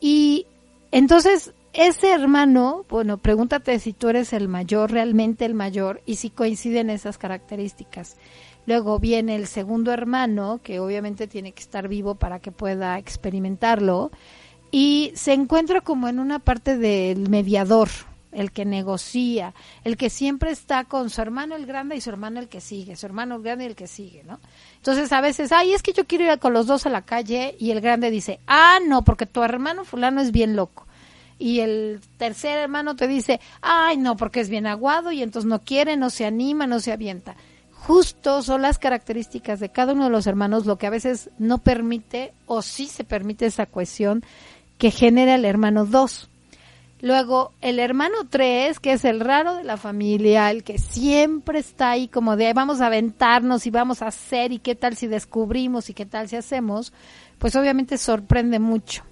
Y 0.00 0.46
entonces 0.92 1.52
ese 1.74 2.12
hermano, 2.12 2.84
bueno, 2.88 3.18
pregúntate 3.18 3.80
si 3.80 3.92
tú 3.92 4.08
eres 4.08 4.32
el 4.32 4.48
mayor, 4.48 4.92
realmente 4.92 5.44
el 5.44 5.54
mayor, 5.54 6.02
y 6.06 6.16
si 6.16 6.30
coinciden 6.30 6.88
esas 6.88 7.18
características. 7.18 8.16
Luego 8.66 8.98
viene 8.98 9.36
el 9.36 9.46
segundo 9.46 9.92
hermano, 9.92 10.60
que 10.62 10.80
obviamente 10.80 11.26
tiene 11.26 11.52
que 11.52 11.62
estar 11.62 11.88
vivo 11.88 12.14
para 12.14 12.40
que 12.40 12.52
pueda 12.52 12.98
experimentarlo, 12.98 14.10
y 14.70 15.12
se 15.14 15.32
encuentra 15.32 15.82
como 15.82 16.08
en 16.08 16.18
una 16.18 16.38
parte 16.38 16.76
del 16.76 17.28
mediador, 17.28 17.88
el 18.32 18.50
que 18.50 18.64
negocia, 18.64 19.54
el 19.84 19.96
que 19.96 20.10
siempre 20.10 20.50
está 20.50 20.84
con 20.84 21.10
su 21.10 21.22
hermano 21.22 21.54
el 21.54 21.66
grande 21.66 21.94
y 21.94 22.00
su 22.00 22.10
hermano 22.10 22.40
el 22.40 22.48
que 22.48 22.60
sigue, 22.60 22.96
su 22.96 23.06
hermano 23.06 23.36
el 23.36 23.42
grande 23.42 23.64
y 23.64 23.68
el 23.68 23.76
que 23.76 23.86
sigue, 23.86 24.24
¿no? 24.24 24.40
Entonces 24.76 25.12
a 25.12 25.20
veces, 25.20 25.52
ay, 25.52 25.72
es 25.72 25.82
que 25.82 25.92
yo 25.92 26.06
quiero 26.06 26.24
ir 26.24 26.38
con 26.40 26.52
los 26.52 26.66
dos 26.66 26.86
a 26.86 26.90
la 26.90 27.02
calle 27.02 27.54
y 27.60 27.70
el 27.70 27.80
grande 27.80 28.10
dice, 28.10 28.40
ah, 28.48 28.78
no, 28.84 29.04
porque 29.04 29.26
tu 29.26 29.42
hermano 29.42 29.84
fulano 29.84 30.20
es 30.20 30.32
bien 30.32 30.56
loco. 30.56 30.86
Y 31.38 31.60
el 31.60 32.00
tercer 32.16 32.58
hermano 32.58 32.96
te 32.96 33.06
dice, 33.06 33.40
ay, 33.60 33.96
no, 33.96 34.16
porque 34.16 34.40
es 34.40 34.48
bien 34.48 34.66
aguado 34.66 35.12
y 35.12 35.22
entonces 35.22 35.48
no 35.48 35.60
quiere, 35.60 35.96
no 35.96 36.10
se 36.10 36.26
anima, 36.26 36.66
no 36.66 36.80
se 36.80 36.92
avienta 36.92 37.36
justo 37.86 38.42
son 38.42 38.62
las 38.62 38.78
características 38.78 39.60
de 39.60 39.68
cada 39.68 39.92
uno 39.92 40.04
de 40.04 40.10
los 40.10 40.26
hermanos 40.26 40.64
lo 40.64 40.76
que 40.76 40.86
a 40.86 40.90
veces 40.90 41.30
no 41.38 41.58
permite 41.58 42.32
o 42.46 42.62
sí 42.62 42.86
se 42.86 43.04
permite 43.04 43.46
esa 43.46 43.66
cohesión 43.66 44.24
que 44.78 44.90
genera 44.90 45.34
el 45.34 45.44
hermano 45.44 45.84
2. 45.84 46.30
Luego, 47.02 47.52
el 47.60 47.78
hermano 47.78 48.16
3, 48.30 48.80
que 48.80 48.92
es 48.92 49.04
el 49.04 49.20
raro 49.20 49.56
de 49.56 49.64
la 49.64 49.76
familia, 49.76 50.50
el 50.50 50.64
que 50.64 50.78
siempre 50.78 51.58
está 51.58 51.90
ahí 51.90 52.08
como 52.08 52.36
de 52.36 52.54
vamos 52.54 52.80
a 52.80 52.86
aventarnos 52.86 53.66
y 53.66 53.70
vamos 53.70 54.00
a 54.00 54.06
hacer 54.06 54.52
y 54.52 54.58
qué 54.58 54.74
tal 54.74 54.96
si 54.96 55.06
descubrimos 55.06 55.90
y 55.90 55.94
qué 55.94 56.06
tal 56.06 56.28
si 56.28 56.36
hacemos, 56.36 56.94
pues 57.38 57.54
obviamente 57.56 57.98
sorprende 57.98 58.58
mucho. 58.58 59.02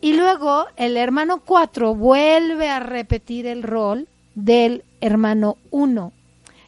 Y 0.00 0.14
luego 0.14 0.66
el 0.76 0.96
hermano 0.96 1.40
4 1.44 1.94
vuelve 1.94 2.68
a 2.68 2.80
repetir 2.80 3.46
el 3.46 3.62
rol 3.62 4.08
del 4.34 4.82
hermano 5.00 5.56
1 5.70 6.12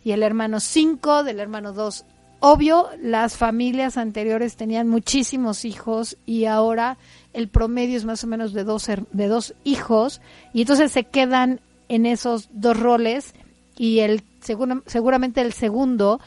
y 0.09 0.13
el 0.13 0.23
hermano 0.23 0.59
5 0.59 1.23
del 1.23 1.39
hermano 1.39 1.75
2. 1.75 2.07
Obvio, 2.41 2.89
las 3.03 3.37
familias 3.37 3.99
anteriores 3.99 4.57
tenían 4.57 4.89
muchísimos 4.89 5.67
hijos 5.67 6.17
y 6.25 6.47
ahora 6.47 6.97
el 7.35 7.49
promedio 7.49 7.95
es 7.99 8.07
más 8.07 8.25
o 8.25 8.27
menos 8.27 8.55
de 8.55 8.65
dos, 8.65 8.87
de 8.87 9.29
dos 9.29 9.55
hijos 9.65 10.23
y 10.55 10.63
entonces 10.63 10.93
se 10.93 11.05
quedan 11.05 11.61
en 11.91 12.07
esos 12.07 12.49
dos 12.53 12.81
roles 12.81 13.35
y 13.77 13.99
el 13.99 14.23
seguramente 14.41 15.43
el 15.43 15.53
segundo 15.53 16.23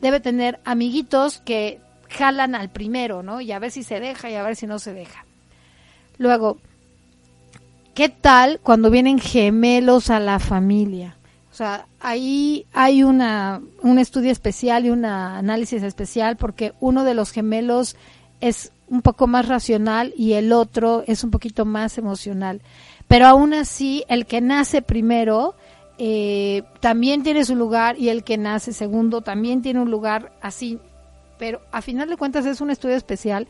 debe 0.00 0.20
tener 0.20 0.58
amiguitos 0.64 1.42
que 1.42 1.82
jalan 2.08 2.54
al 2.54 2.70
primero, 2.70 3.22
¿no? 3.22 3.42
Y 3.42 3.52
a 3.52 3.58
ver 3.58 3.72
si 3.72 3.82
se 3.82 4.00
deja 4.00 4.30
y 4.30 4.36
a 4.36 4.42
ver 4.42 4.56
si 4.56 4.66
no 4.66 4.78
se 4.78 4.94
deja. 4.94 5.26
Luego, 6.16 6.56
¿qué 7.94 8.08
tal 8.08 8.58
cuando 8.62 8.88
vienen 8.88 9.18
gemelos 9.18 10.08
a 10.08 10.18
la 10.18 10.38
familia? 10.38 11.18
O 11.52 11.54
sea, 11.54 11.87
ahí 12.00 12.66
hay 12.72 13.02
una, 13.02 13.60
un 13.82 13.98
estudio 13.98 14.30
especial 14.30 14.86
y 14.86 14.90
un 14.90 15.04
análisis 15.04 15.82
especial 15.82 16.36
porque 16.36 16.72
uno 16.80 17.04
de 17.04 17.14
los 17.14 17.32
gemelos 17.32 17.96
es 18.40 18.72
un 18.88 19.02
poco 19.02 19.26
más 19.26 19.48
racional 19.48 20.12
y 20.16 20.34
el 20.34 20.52
otro 20.52 21.04
es 21.06 21.24
un 21.24 21.30
poquito 21.30 21.64
más 21.64 21.98
emocional. 21.98 22.62
Pero 23.06 23.26
aún 23.26 23.54
así, 23.54 24.04
el 24.08 24.26
que 24.26 24.40
nace 24.40 24.82
primero 24.82 25.54
eh, 25.98 26.62
también 26.80 27.22
tiene 27.22 27.44
su 27.44 27.56
lugar 27.56 27.98
y 27.98 28.08
el 28.08 28.22
que 28.22 28.38
nace 28.38 28.72
segundo 28.72 29.20
también 29.20 29.62
tiene 29.62 29.80
un 29.80 29.90
lugar 29.90 30.32
así. 30.40 30.78
Pero 31.38 31.60
a 31.72 31.82
final 31.82 32.08
de 32.08 32.16
cuentas 32.16 32.46
es 32.46 32.60
un 32.60 32.70
estudio 32.70 32.96
especial 32.96 33.48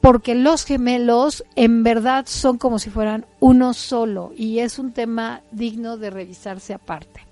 porque 0.00 0.34
los 0.34 0.64
gemelos 0.64 1.44
en 1.56 1.82
verdad 1.82 2.24
son 2.26 2.56
como 2.56 2.78
si 2.78 2.90
fueran 2.90 3.26
uno 3.38 3.74
solo 3.74 4.32
y 4.34 4.60
es 4.60 4.78
un 4.78 4.92
tema 4.92 5.42
digno 5.50 5.96
de 5.96 6.10
revisarse 6.10 6.72
aparte. 6.72 7.29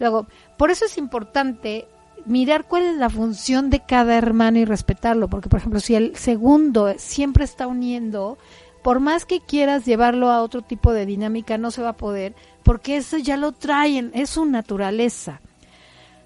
Luego, 0.00 0.26
por 0.56 0.72
eso 0.72 0.86
es 0.86 0.98
importante 0.98 1.86
mirar 2.26 2.66
cuál 2.66 2.82
es 2.84 2.96
la 2.96 3.10
función 3.10 3.70
de 3.70 3.80
cada 3.80 4.16
hermano 4.16 4.58
y 4.58 4.64
respetarlo, 4.64 5.28
porque 5.28 5.48
por 5.48 5.60
ejemplo, 5.60 5.78
si 5.78 5.94
el 5.94 6.16
segundo 6.16 6.92
siempre 6.98 7.44
está 7.44 7.66
uniendo, 7.66 8.38
por 8.82 8.98
más 8.98 9.26
que 9.26 9.40
quieras 9.40 9.84
llevarlo 9.84 10.30
a 10.30 10.42
otro 10.42 10.62
tipo 10.62 10.92
de 10.92 11.06
dinámica, 11.06 11.58
no 11.58 11.70
se 11.70 11.82
va 11.82 11.90
a 11.90 11.96
poder, 11.96 12.34
porque 12.62 12.96
eso 12.96 13.18
ya 13.18 13.36
lo 13.36 13.52
traen, 13.52 14.10
es 14.14 14.30
su 14.30 14.46
naturaleza. 14.46 15.40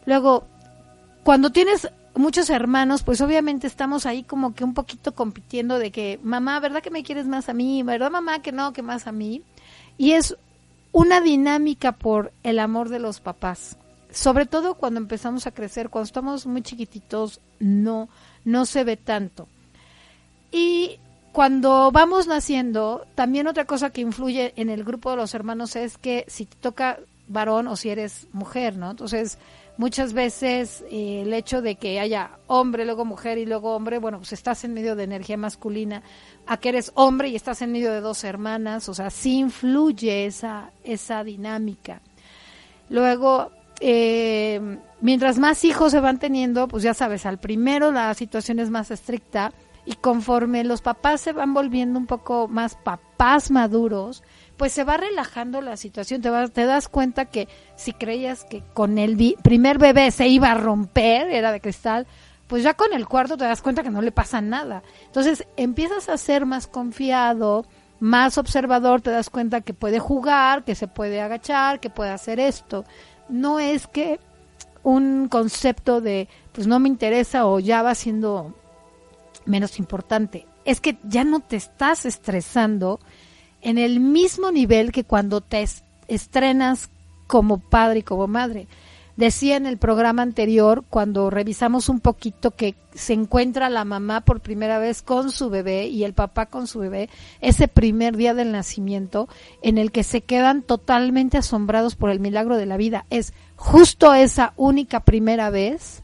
Luego, 0.07 0.45
cuando 1.25 1.51
tienes 1.51 1.89
muchos 2.15 2.51
hermanos, 2.51 3.03
pues 3.03 3.21
obviamente 3.21 3.67
estamos 3.67 4.07
ahí 4.07 4.23
como 4.23 4.55
que 4.55 4.63
un 4.63 4.75
poquito 4.75 5.15
compitiendo 5.15 5.79
de 5.79 5.91
que, 5.91 6.21
mamá, 6.23 6.61
¿verdad 6.61 6.83
que 6.83 6.91
me 6.91 7.03
quieres 7.03 7.27
más 7.27 7.49
a 7.49 7.55
mí? 7.55 7.83
¿Verdad, 7.83 8.11
mamá, 8.11 8.41
que 8.41 8.53
no, 8.53 8.73
que 8.73 8.83
más 8.83 9.07
a 9.07 9.13
mí? 9.13 9.43
Y 9.99 10.13
es 10.13 10.37
una 10.95 11.21
dinámica 11.21 11.91
por 11.91 12.33
el 12.45 12.61
amor 12.61 12.89
de 12.89 13.01
los 13.01 13.21
papás. 13.21 13.77
Sobre 14.11 14.47
todo 14.47 14.77
cuando 14.77 15.01
empezamos 15.01 15.47
a 15.47 15.51
crecer, 15.51 15.91
cuando 15.91 16.07
estamos 16.07 16.47
muy 16.47 16.63
chiquititos, 16.63 17.41
no, 17.59 18.09
no 18.45 18.65
se 18.65 18.85
ve 18.85 18.97
tanto. 18.97 19.49
Y 20.53 21.01
cuando 21.33 21.91
vamos 21.91 22.29
naciendo, 22.29 23.09
también 23.17 23.49
otra 23.49 23.65
cosa 23.65 23.91
que 23.91 24.03
influye 24.03 24.53
en 24.55 24.71
el 24.71 24.85
grupo 24.85 25.11
de 25.11 25.17
los 25.17 25.35
hermanos 25.35 25.75
es 25.75 25.99
que 25.99 26.25
si 26.29 26.47
te 26.47 26.57
toca 26.61 27.01
varón 27.27 27.67
o 27.67 27.75
si 27.75 27.91
eres 27.91 28.29
mujer, 28.33 28.77
¿no? 28.77 28.93
Entonces, 28.93 29.39
Muchas 29.77 30.13
veces 30.13 30.85
eh, 30.91 31.23
el 31.23 31.33
hecho 31.33 31.61
de 31.61 31.75
que 31.75 31.99
haya 31.99 32.39
hombre, 32.47 32.85
luego 32.85 33.05
mujer 33.05 33.39
y 33.39 33.47
luego 33.47 33.75
hombre, 33.75 33.99
bueno, 33.99 34.19
pues 34.19 34.33
estás 34.33 34.63
en 34.65 34.73
medio 34.73 34.95
de 34.95 35.03
energía 35.03 35.37
masculina, 35.37 36.03
a 36.47 36.59
que 36.59 36.69
eres 36.69 36.93
hombre 36.95 37.29
y 37.29 37.37
estás 37.37 37.61
en 37.61 37.73
medio 37.73 37.93
de 37.93 38.01
dos 38.01 38.23
hermanas, 38.23 38.89
o 38.89 38.95
sea, 38.95 39.11
sí 39.11 39.39
influye 39.39 40.27
esa, 40.27 40.71
esa 40.85 41.25
dinámica. 41.25 42.01
Luego, 42.89 43.51
eh, 43.81 44.79
mientras 45.01 45.39
más 45.39 45.65
hijos 45.65 45.91
se 45.91 45.99
van 45.99 46.21
teniendo, 46.21 46.69
pues 46.69 46.85
ya 46.85 46.95
sabes, 46.95 47.27
al 47.27 47.39
primero 47.39 47.91
la 47.91 48.15
situación 48.15 48.61
es 48.61 48.71
más 48.71 48.93
estricta 48.93 49.53
y 49.87 49.95
conforme 49.95 50.63
los 50.65 50.83
papás 50.83 51.21
se 51.21 51.33
van 51.33 51.53
volviendo 51.53 51.99
un 51.99 52.07
poco 52.07 52.47
más 52.47 52.77
papás 52.77 53.51
maduros, 53.51 54.23
pues 54.57 54.73
se 54.73 54.85
va 54.85 54.97
relajando 54.97 55.61
la 55.61 55.77
situación, 55.77 56.23
te, 56.23 56.31
vas, 56.31 56.53
te 56.53 56.65
das 56.65 56.89
cuenta 56.89 57.27
que 57.27 57.49
si 57.77 57.93
creías 57.93 58.45
que 58.45 58.63
con 58.73 58.99
el 58.99 59.37
primer 59.43 59.79
bebé 59.79 60.11
se 60.11 60.29
iba 60.29 60.51
a 60.53 60.55
romper, 60.55 61.31
era 61.31 61.53
de 61.53 61.61
cristal, 61.61 62.07
pues 62.47 62.63
ya 62.63 62.75
con 62.75 62.93
el 62.93 63.09
cuarto 63.09 63.37
te 63.37 63.45
das 63.45 63.63
cuenta 63.63 63.83
que 63.83 63.91
no 63.91 64.03
le 64.03 64.13
pasa 64.13 64.41
nada. 64.41 64.83
Entonces 65.07 65.47
empiezas 65.57 66.09
a 66.09 66.19
ser 66.19 66.47
más 66.47 66.67
confiado, 66.67 67.67
más 68.01 68.39
observador, 68.39 69.01
te 69.01 69.11
das 69.11 69.31
cuenta 69.31 69.63
que 69.63 69.75
puede 69.75 69.99
jugar, 69.99 70.65
que 70.65 70.75
se 70.75 70.87
puede 70.87 71.21
agachar, 71.21 71.81
que 71.81 71.91
puede 71.91 72.11
hacer 72.11 72.39
esto. 72.39 72.85
No 73.29 73.59
es 73.59 73.87
que 73.87 74.21
un 74.83 75.29
concepto 75.29 76.01
de 76.01 76.29
pues 76.53 76.67
no 76.67 76.79
me 76.79 76.89
interesa 76.89 77.47
o 77.47 77.59
ya 77.59 77.83
va 77.83 77.95
siendo 77.95 78.55
menos 79.47 79.79
importante. 79.79 80.47
Es 80.65 80.81
que 80.81 80.99
ya 81.03 81.25
no 81.25 81.41
te 81.41 81.57
estás 81.57 82.07
estresando 82.07 83.01
en 83.65 83.79
el 83.79 83.99
mismo 83.99 84.53
nivel 84.53 84.93
que 84.93 85.03
cuando 85.03 85.41
te 85.41 85.65
estrenas 86.07 86.91
como 87.27 87.59
padre 87.59 88.01
y 88.01 88.03
como 88.03 88.29
madre. 88.29 88.69
Decía 89.17 89.57
en 89.57 89.67
el 89.67 89.79
programa 89.79 90.23
anterior, 90.23 90.85
cuando 90.91 91.31
revisamos 91.31 91.89
un 91.89 92.01
poquito 92.01 92.51
que 92.51 92.75
se 92.95 93.13
encuentra 93.13 93.71
la 93.71 93.85
mamá 93.85 94.23
por 94.23 94.41
primera 94.41 94.79
vez 94.79 95.03
con 95.03 95.31
su 95.31 95.51
bebé 95.51 95.87
y 95.87 96.03
el 96.03 96.15
papá 96.15 96.47
con 96.47 96.67
su 96.67 96.81
bebé, 96.81 97.09
ese 97.41 97.69
primer 97.69 98.17
día 98.17 98.35
del 98.35 98.51
nacimiento, 98.51 99.29
en 99.63 99.79
el 99.79 99.93
que 99.93 100.03
se 100.03 100.21
quedan 100.21 100.63
totalmente 100.63 101.39
asombrados 101.39 101.95
por 101.95 102.11
el 102.11 102.19
milagro 102.19 102.57
de 102.57 102.67
la 102.67 102.77
vida. 102.77 103.07
Es 103.09 103.33
justo 103.55 104.13
esa 104.15 104.53
única 104.57 105.01
primera 105.01 105.49
vez 105.49 106.03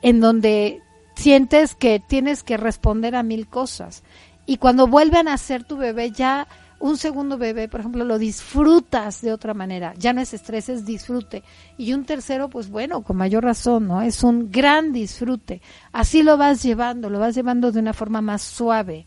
en 0.00 0.20
donde 0.20 0.80
sientes 1.14 1.74
que 1.74 2.00
tienes 2.00 2.42
que 2.42 2.56
responder 2.56 3.16
a 3.16 3.22
mil 3.22 3.46
cosas. 3.48 4.02
Y 4.46 4.56
cuando 4.56 4.86
vuelven 4.86 5.28
a 5.28 5.36
ser 5.36 5.64
tu 5.64 5.76
bebé 5.76 6.10
ya 6.10 6.48
un 6.78 6.96
segundo 6.98 7.38
bebé, 7.38 7.68
por 7.68 7.80
ejemplo, 7.80 8.04
lo 8.04 8.18
disfrutas 8.18 9.22
de 9.22 9.32
otra 9.32 9.54
manera, 9.54 9.94
ya 9.96 10.12
no 10.12 10.20
es 10.20 10.34
estrés, 10.34 10.68
es 10.68 10.84
disfrute. 10.84 11.42
Y 11.78 11.94
un 11.94 12.04
tercero, 12.04 12.50
pues 12.50 12.68
bueno, 12.68 13.02
con 13.02 13.16
mayor 13.16 13.44
razón, 13.44 13.88
¿no? 13.88 14.02
Es 14.02 14.22
un 14.22 14.50
gran 14.50 14.92
disfrute. 14.92 15.62
Así 15.92 16.22
lo 16.22 16.36
vas 16.36 16.62
llevando, 16.62 17.08
lo 17.08 17.18
vas 17.18 17.34
llevando 17.34 17.72
de 17.72 17.80
una 17.80 17.92
forma 17.92 18.20
más 18.20 18.42
suave. 18.42 19.06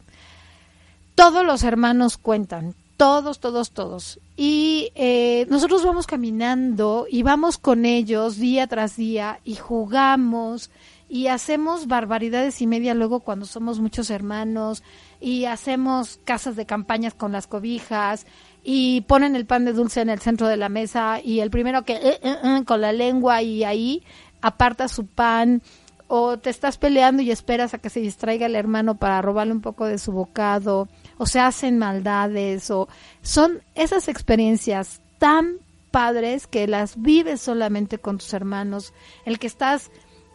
Todos 1.16 1.46
los 1.46 1.64
hermanos 1.64 2.18
cuentan, 2.18 2.76
todos, 2.98 3.40
todos, 3.40 3.72
todos. 3.72 4.20
Y 4.36 4.92
eh, 4.96 5.46
nosotros 5.50 5.86
vamos 5.86 6.08
caminando 6.08 7.06
y 7.10 7.24
vamos 7.24 7.58
con 7.58 7.86
ellos 7.86 8.38
día 8.38 8.68
tras 8.68 8.98
día 8.98 9.40
y 9.44 9.56
jugamos 9.56 10.72
y 11.10 11.28
hacemos 11.28 11.88
barbaridades 11.88 12.62
y 12.62 12.68
media 12.68 12.94
luego 12.94 13.22
cuando 13.22 13.46
somos 13.46 13.80
muchos 13.80 14.10
hermanos 14.12 14.84
y 15.20 15.46
hacemos 15.46 16.20
casas 16.24 16.56
de 16.56 16.66
campañas 16.66 17.14
con 17.14 17.32
las 17.32 17.48
cobijas 17.48 18.26
y 18.64 19.02
ponen 19.02 19.36
el 19.36 19.46
pan 19.46 19.66
de 19.66 19.74
dulce 19.74 20.02
en 20.02 20.10
el 20.10 20.20
centro 20.20 20.48
de 20.48 20.58
la 20.58 20.70
mesa 20.70 21.20
y 21.24 21.40
el 21.40 21.50
primero 21.50 21.84
que 21.84 21.94
eh, 21.94 22.20
eh, 22.22 22.38
eh, 22.44 22.64
con 22.66 22.82
la 22.82 22.92
lengua 22.92 23.42
y 23.42 23.64
ahí 23.64 24.04
aparta 24.42 24.88
su 24.88 25.06
pan 25.06 25.62
o 26.08 26.38
te 26.38 26.50
estás 26.50 26.78
peleando 26.78 27.22
y 27.22 27.32
esperas 27.32 27.74
a 27.74 27.78
que 27.78 27.90
se 27.90 28.00
distraiga 28.00 28.48
el 28.48 28.56
hermano 28.56 28.96
para 28.96 29.22
robarle 29.22 29.54
un 29.54 29.62
poco 29.62 29.86
de 29.86 29.98
su 29.98 30.12
bocado 30.12 30.88
o 31.18 31.26
se 31.26 31.40
hacen 31.40 31.78
maldades 31.78 32.72
o 32.72 32.88
son 33.22 33.62
esas 33.76 34.08
experiencias 34.08 35.02
tan 35.20 35.58
padres 35.92 36.48
que 36.48 36.68
las 36.68 37.02
vives 37.02 37.42
solamente 37.42 37.98
con 37.98 38.18
tus 38.18 38.34
hermanos, 38.34 38.94
el 39.26 39.40
que 39.40 39.48
estás 39.48 39.92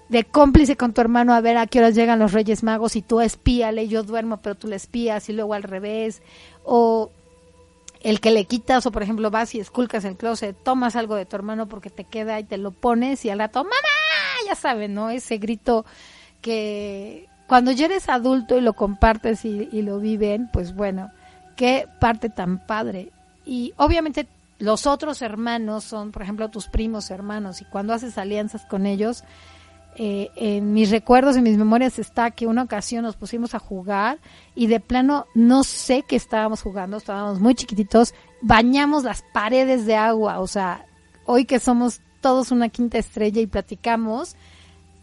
de 0.08 0.24
cómplice 0.24 0.76
con 0.76 0.92
tu 0.92 1.00
hermano 1.00 1.34
a 1.34 1.40
ver 1.40 1.56
a 1.56 1.66
qué 1.66 1.78
horas 1.78 1.94
llegan 1.94 2.18
los 2.18 2.32
Reyes 2.32 2.62
Magos 2.62 2.96
y 2.96 3.02
tú 3.02 3.20
espíale, 3.20 3.88
yo 3.88 4.02
duermo 4.02 4.38
pero 4.38 4.54
tú 4.54 4.68
le 4.68 4.76
espías 4.76 5.28
y 5.28 5.32
luego 5.32 5.54
al 5.54 5.62
revés, 5.62 6.22
o 6.64 7.10
el 8.00 8.20
que 8.20 8.30
le 8.30 8.44
quitas 8.44 8.84
o 8.86 8.92
por 8.92 9.02
ejemplo 9.02 9.30
vas 9.30 9.54
y 9.54 9.60
esculcas 9.60 10.04
el 10.04 10.16
closet, 10.16 10.56
tomas 10.62 10.94
algo 10.96 11.16
de 11.16 11.24
tu 11.24 11.36
hermano 11.36 11.68
porque 11.68 11.90
te 11.90 12.04
queda 12.04 12.38
y 12.38 12.44
te 12.44 12.58
lo 12.58 12.70
pones 12.70 13.24
y 13.24 13.30
al 13.30 13.38
rato, 13.38 13.64
mamá, 13.64 13.74
ya 14.46 14.54
saben, 14.54 14.94
¿no? 14.94 15.10
Ese 15.10 15.38
grito 15.38 15.86
que 16.42 17.26
cuando 17.46 17.72
ya 17.72 17.86
eres 17.86 18.08
adulto 18.08 18.58
y 18.58 18.60
lo 18.60 18.74
compartes 18.74 19.44
y, 19.44 19.68
y 19.72 19.82
lo 19.82 19.98
viven, 20.00 20.50
pues 20.52 20.74
bueno, 20.74 21.10
qué 21.56 21.88
parte 22.00 22.28
tan 22.28 22.66
padre. 22.66 23.10
Y 23.46 23.72
obviamente 23.76 24.26
los 24.58 24.86
otros 24.86 25.22
hermanos 25.22 25.84
son, 25.84 26.12
por 26.12 26.22
ejemplo, 26.22 26.50
tus 26.50 26.68
primos 26.68 27.10
hermanos 27.10 27.60
y 27.60 27.64
cuando 27.64 27.92
haces 27.92 28.18
alianzas 28.18 28.64
con 28.66 28.86
ellos, 28.86 29.24
eh, 29.96 30.30
en 30.37 30.72
mis 30.72 30.90
recuerdos, 30.90 31.37
en 31.37 31.44
mis 31.44 31.57
memorias 31.57 31.98
está 31.98 32.33
que 32.33 32.46
una 32.46 32.62
ocasión 32.64 33.04
nos 33.04 33.16
pusimos 33.16 33.54
a 33.54 33.59
jugar 33.59 34.18
y 34.54 34.66
de 34.66 34.80
plano 34.80 35.26
no 35.35 35.62
sé 35.62 36.02
qué 36.02 36.16
estábamos 36.16 36.62
jugando, 36.62 36.96
estábamos 36.96 37.40
muy 37.40 37.54
chiquititos, 37.54 38.12
bañamos 38.40 39.04
las 39.04 39.22
paredes 39.33 39.87
de 39.87 39.94
agua, 39.94 40.40
o 40.40 40.46
sea, 40.46 40.85
hoy 41.26 41.44
que 41.44 41.61
somos 41.61 42.00
todos 42.20 42.50
una 42.50 42.70
quinta 42.70 42.98
estrella 42.98 43.40
y 43.40 43.46
platicamos, 43.46 44.35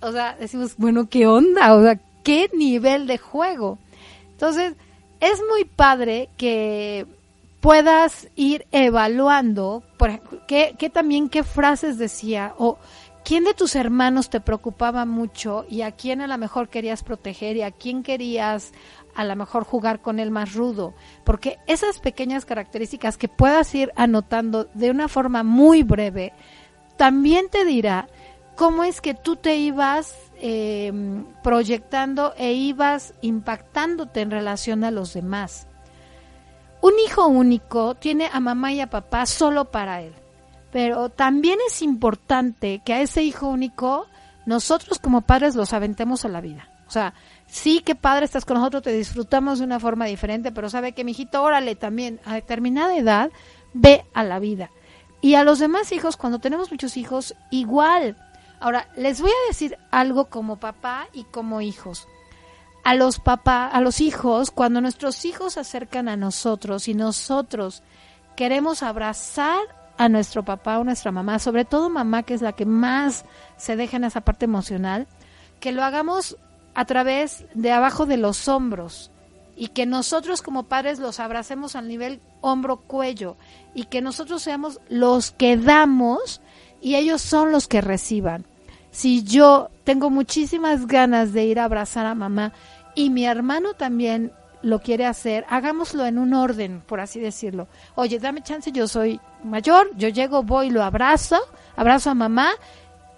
o 0.01 0.11
sea, 0.11 0.35
decimos, 0.37 0.75
bueno, 0.77 1.07
¿qué 1.07 1.25
onda? 1.25 1.73
O 1.75 1.83
sea, 1.83 1.99
¿qué 2.23 2.49
nivel 2.53 3.07
de 3.07 3.17
juego? 3.17 3.77
Entonces, 4.31 4.73
es 5.21 5.39
muy 5.49 5.63
padre 5.63 6.29
que 6.35 7.05
puedas 7.61 8.27
ir 8.35 8.65
evaluando, 8.71 9.83
por 9.97 10.09
ejemplo, 10.09 10.41
qué, 10.47 10.75
qué 10.77 10.89
también, 10.89 11.29
qué 11.29 11.43
frases 11.43 11.97
decía, 11.97 12.55
o 12.57 12.77
¿quién 13.31 13.45
de 13.45 13.53
tus 13.53 13.77
hermanos 13.77 14.29
te 14.29 14.41
preocupaba 14.41 15.05
mucho 15.05 15.65
y 15.69 15.83
a 15.83 15.93
quién 15.93 16.19
a 16.19 16.27
lo 16.27 16.37
mejor 16.37 16.67
querías 16.67 17.01
proteger 17.01 17.55
y 17.55 17.61
a 17.61 17.71
quién 17.71 18.03
querías 18.03 18.73
a 19.15 19.23
lo 19.23 19.33
mejor 19.37 19.63
jugar 19.63 20.01
con 20.01 20.19
él 20.19 20.31
más 20.31 20.53
rudo? 20.53 20.93
Porque 21.23 21.57
esas 21.65 21.99
pequeñas 21.99 22.43
características 22.43 23.17
que 23.17 23.29
puedas 23.29 23.73
ir 23.73 23.93
anotando 23.95 24.65
de 24.73 24.91
una 24.91 25.07
forma 25.07 25.43
muy 25.43 25.81
breve, 25.81 26.33
también 26.97 27.47
te 27.49 27.63
dirá 27.63 28.09
cómo 28.57 28.83
es 28.83 28.99
que 28.99 29.13
tú 29.13 29.37
te 29.37 29.55
ibas 29.55 30.13
em, 30.41 31.23
proyectando 31.41 32.33
e 32.37 32.51
ibas 32.51 33.13
impactándote 33.21 34.19
en 34.19 34.31
relación 34.31 34.83
a 34.83 34.91
los 34.91 35.13
demás. 35.13 35.67
Un 36.81 36.99
hijo 36.99 37.27
único 37.27 37.95
tiene 37.95 38.29
a 38.29 38.41
mamá 38.41 38.73
y 38.73 38.81
a 38.81 38.89
papá 38.89 39.25
solo 39.25 39.71
para 39.71 40.01
él. 40.01 40.20
Pero 40.71 41.09
también 41.09 41.59
es 41.67 41.81
importante 41.81 42.81
que 42.85 42.93
a 42.93 43.01
ese 43.01 43.23
hijo 43.23 43.47
único 43.47 44.07
nosotros 44.45 44.99
como 44.99 45.21
padres 45.21 45.55
los 45.55 45.73
aventemos 45.73 46.25
a 46.25 46.29
la 46.29 46.41
vida. 46.41 46.69
O 46.87 46.91
sea, 46.91 47.13
sí 47.47 47.79
que 47.79 47.95
padre 47.95 48.25
estás 48.25 48.43
con 48.43 48.57
nosotros, 48.57 48.83
te 48.83 48.91
disfrutamos 48.91 49.59
de 49.59 49.65
una 49.65 49.79
forma 49.79 50.05
diferente, 50.05 50.51
pero 50.51 50.69
sabe 50.69 50.91
que 50.91 51.03
mi 51.03 51.11
hijito, 51.11 51.41
órale 51.41 51.75
también, 51.75 52.19
a 52.25 52.35
determinada 52.35 52.97
edad, 52.97 53.31
ve 53.73 54.03
a 54.13 54.23
la 54.23 54.39
vida. 54.39 54.71
Y 55.21 55.35
a 55.35 55.43
los 55.43 55.59
demás 55.59 55.91
hijos, 55.91 56.17
cuando 56.17 56.39
tenemos 56.39 56.71
muchos 56.71 56.97
hijos, 56.97 57.35
igual. 57.49 58.17
Ahora, 58.59 58.89
les 58.97 59.21
voy 59.21 59.31
a 59.31 59.47
decir 59.47 59.77
algo 59.89 60.25
como 60.25 60.59
papá 60.59 61.07
y 61.13 61.23
como 61.23 61.61
hijos. 61.61 62.07
A 62.83 62.95
los 62.95 63.19
papá, 63.19 63.67
a 63.67 63.79
los 63.79 64.01
hijos, 64.01 64.51
cuando 64.51 64.81
nuestros 64.81 65.23
hijos 65.25 65.53
se 65.53 65.59
acercan 65.59 66.09
a 66.09 66.17
nosotros 66.17 66.87
y 66.87 66.93
nosotros 66.93 67.83
queremos 68.35 68.81
abrazar 68.81 69.59
a 70.01 70.09
nuestro 70.09 70.43
papá 70.43 70.79
o 70.79 70.83
nuestra 70.83 71.11
mamá, 71.11 71.37
sobre 71.37 71.63
todo 71.63 71.87
mamá, 71.87 72.23
que 72.23 72.33
es 72.33 72.41
la 72.41 72.53
que 72.53 72.65
más 72.65 73.23
se 73.55 73.75
deja 73.75 73.97
en 73.97 74.03
esa 74.03 74.21
parte 74.21 74.45
emocional, 74.45 75.05
que 75.59 75.71
lo 75.71 75.83
hagamos 75.83 76.37
a 76.73 76.85
través 76.85 77.45
de 77.53 77.71
abajo 77.71 78.07
de 78.07 78.17
los 78.17 78.47
hombros 78.47 79.11
y 79.55 79.67
que 79.67 79.85
nosotros 79.85 80.41
como 80.41 80.63
padres 80.63 80.97
los 80.97 81.19
abracemos 81.19 81.75
al 81.75 81.87
nivel 81.87 82.19
hombro-cuello 82.41 83.37
y 83.75 83.83
que 83.83 84.01
nosotros 84.01 84.41
seamos 84.41 84.81
los 84.89 85.29
que 85.29 85.55
damos 85.55 86.41
y 86.81 86.95
ellos 86.95 87.21
son 87.21 87.51
los 87.51 87.67
que 87.67 87.81
reciban. 87.81 88.47
Si 88.89 89.21
yo 89.21 89.69
tengo 89.83 90.09
muchísimas 90.09 90.87
ganas 90.87 91.31
de 91.31 91.45
ir 91.45 91.59
a 91.59 91.65
abrazar 91.65 92.07
a 92.07 92.15
mamá 92.15 92.53
y 92.95 93.11
mi 93.11 93.25
hermano 93.25 93.75
también 93.75 94.31
lo 94.63 94.79
quiere 94.79 95.05
hacer, 95.05 95.45
hagámoslo 95.49 96.05
en 96.05 96.17
un 96.17 96.33
orden, 96.33 96.81
por 96.85 96.99
así 96.99 97.19
decirlo. 97.19 97.67
Oye, 97.95 98.19
dame 98.19 98.43
chance, 98.43 98.71
yo 98.71 98.87
soy 98.87 99.19
mayor, 99.43 99.91
yo 99.97 100.09
llego, 100.09 100.43
voy, 100.43 100.69
lo 100.69 100.83
abrazo, 100.83 101.37
abrazo 101.75 102.11
a 102.11 102.15
mamá, 102.15 102.51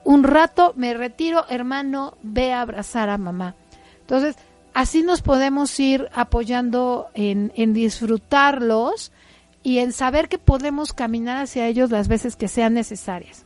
un 0.04 0.24
rato 0.24 0.74
me 0.76 0.94
retiro, 0.94 1.46
hermano, 1.50 2.18
ve 2.22 2.54
a 2.54 2.62
abrazar 2.62 3.10
a 3.10 3.18
mamá. 3.18 3.56
Entonces, 4.02 4.36
así 4.74 5.02
nos 5.02 5.22
podemos 5.22 5.80
ir 5.80 6.10
apoyando 6.14 7.08
en, 7.14 7.52
en 7.56 7.74
disfrutarlos 7.74 9.12
y 9.64 9.80
en 9.80 9.94
saber 9.94 10.28
que 10.28 10.38
podemos 10.38 10.94
caminar 10.94 11.38
hacia 11.38 11.68
ellos 11.68 11.90
las 11.90 12.08
veces 12.08 12.36
que 12.36 12.48
sean 12.48 12.74
necesarias. 12.74 13.46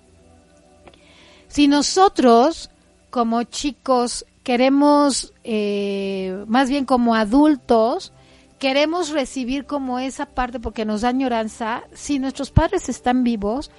Si 1.47 1.67
nosotros, 1.67 2.71
como 3.09 3.43
chicos, 3.43 4.25
queremos, 4.47 5.33
eh, 5.43 6.45
más 6.47 6.69
bien 6.69 6.85
como 6.85 7.15
adultos, 7.15 8.13
queremos 8.59 9.09
recibir 9.09 9.65
como 9.65 9.99
esa 9.99 10.25
parte 10.25 10.61
porque 10.61 10.85
nos 10.85 11.01
da 11.01 11.09
añoranza, 11.09 11.83
si 11.93 12.17
nuestros 12.17 12.49
padres 12.49 12.87
están 12.87 13.25
vivos, 13.25 13.71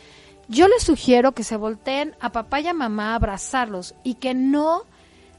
yo 0.47 0.69
les 0.69 0.83
sugiero 0.83 1.33
que 1.33 1.43
se 1.43 1.57
volteen 1.57 2.15
a 2.21 2.33
papá 2.33 2.61
y 2.61 2.67
a 2.67 2.75
mamá 2.75 3.13
a 3.13 3.15
abrazarlos 3.15 3.95
y 4.05 4.17
que 4.17 4.35
no 4.35 4.83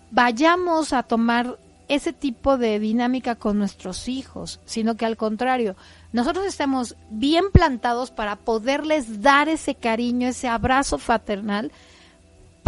vayamos 0.10 0.94
a 0.94 1.04
tomar 1.04 1.60
ese 1.90 2.12
tipo 2.12 2.58
de 2.58 2.80
dinámica 2.80 3.36
con 3.36 3.60
nuestros 3.60 4.08
hijos, 4.08 4.60
sino 4.66 4.98
que 4.98 5.06
al 5.06 5.16
contrario, 5.16 5.76
nosotros 6.12 6.48
estemos 6.48 6.96
bien 7.12 7.52
plantados 7.52 8.10
para 8.10 8.36
poderles 8.36 9.22
dar 9.22 9.48
ese 9.48 9.76
cariño, 9.76 10.28
ese 10.28 10.48
abrazo 10.48 10.98
fraternal, 10.98 11.72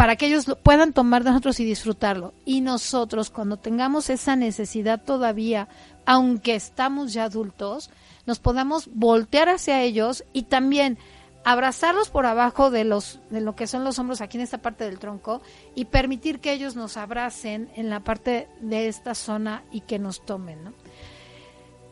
para 0.02 0.16
que 0.16 0.26
ellos 0.26 0.46
puedan 0.64 0.92
tomar 0.92 1.22
de 1.22 1.30
nosotros 1.30 1.60
y 1.60 1.64
disfrutarlo. 1.64 2.34
Y 2.44 2.60
nosotros, 2.60 3.30
cuando 3.30 3.56
tengamos 3.56 4.10
esa 4.10 4.34
necesidad 4.34 5.00
todavía, 5.00 5.68
aunque 6.06 6.56
estamos 6.56 7.12
ya 7.12 7.22
adultos, 7.22 7.88
nos 8.26 8.40
podamos 8.40 8.90
voltear 8.92 9.48
hacia 9.48 9.80
ellos 9.80 10.24
y 10.32 10.42
también 10.42 10.98
abrazarlos 11.44 12.10
por 12.10 12.26
abajo 12.26 12.72
de 12.72 12.82
los 12.82 13.20
de 13.30 13.42
lo 13.42 13.54
que 13.54 13.68
son 13.68 13.84
los 13.84 14.00
hombros 14.00 14.20
aquí 14.20 14.38
en 14.38 14.42
esta 14.42 14.58
parte 14.58 14.82
del 14.82 14.98
tronco 14.98 15.40
y 15.76 15.84
permitir 15.84 16.40
que 16.40 16.52
ellos 16.52 16.74
nos 16.74 16.96
abracen 16.96 17.70
en 17.76 17.88
la 17.88 18.00
parte 18.00 18.48
de 18.60 18.88
esta 18.88 19.14
zona 19.14 19.62
y 19.70 19.82
que 19.82 20.00
nos 20.00 20.24
tomen 20.24 20.64
¿no? 20.64 20.72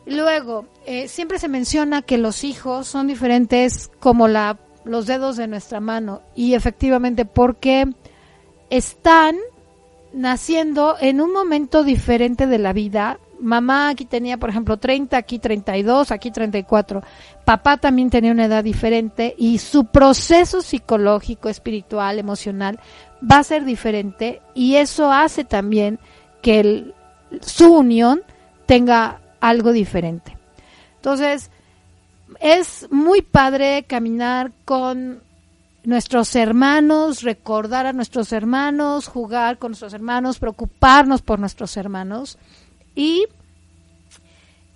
luego 0.05 0.67
eh, 0.85 1.07
siempre 1.07 1.37
se 1.37 1.49
menciona 1.49 2.01
que 2.01 2.17
los 2.17 2.45
hijos 2.45 2.87
son 2.87 3.07
diferentes 3.07 3.89
como 3.99 4.29
la 4.29 4.57
los 4.83 5.05
dedos 5.05 5.37
de 5.37 5.47
nuestra 5.47 5.79
mano 5.79 6.21
y 6.35 6.53
efectivamente 6.53 7.25
porque 7.25 7.87
están 8.71 9.37
naciendo 10.13 10.95
en 10.99 11.21
un 11.21 11.31
momento 11.31 11.83
diferente 11.83 12.47
de 12.47 12.57
la 12.57 12.73
vida 12.73 13.19
mamá 13.41 13.89
aquí 13.89 14.05
tenía, 14.05 14.37
por 14.37 14.49
ejemplo, 14.49 14.77
30, 14.77 15.17
aquí 15.17 15.39
32, 15.39 16.11
aquí 16.11 16.31
34. 16.31 17.01
Papá 17.43 17.77
también 17.77 18.09
tenía 18.09 18.31
una 18.31 18.45
edad 18.45 18.63
diferente 18.63 19.35
y 19.37 19.57
su 19.57 19.85
proceso 19.85 20.61
psicológico, 20.61 21.49
espiritual, 21.49 22.19
emocional 22.19 22.79
va 23.29 23.39
a 23.39 23.43
ser 23.43 23.65
diferente 23.65 24.41
y 24.53 24.75
eso 24.75 25.11
hace 25.11 25.43
también 25.43 25.99
que 26.41 26.93
su 27.41 27.73
unión 27.73 28.21
tenga 28.65 29.19
algo 29.39 29.71
diferente. 29.71 30.37
Entonces, 30.95 31.49
es 32.39 32.87
muy 32.91 33.21
padre 33.21 33.83
caminar 33.87 34.51
con 34.65 35.21
nuestros 35.83 36.35
hermanos, 36.35 37.23
recordar 37.23 37.85
a 37.85 37.93
nuestros 37.93 38.31
hermanos, 38.31 39.07
jugar 39.07 39.57
con 39.57 39.71
nuestros 39.71 39.93
hermanos, 39.93 40.39
preocuparnos 40.39 41.21
por 41.21 41.39
nuestros 41.39 41.75
hermanos 41.77 42.37
y 42.95 43.25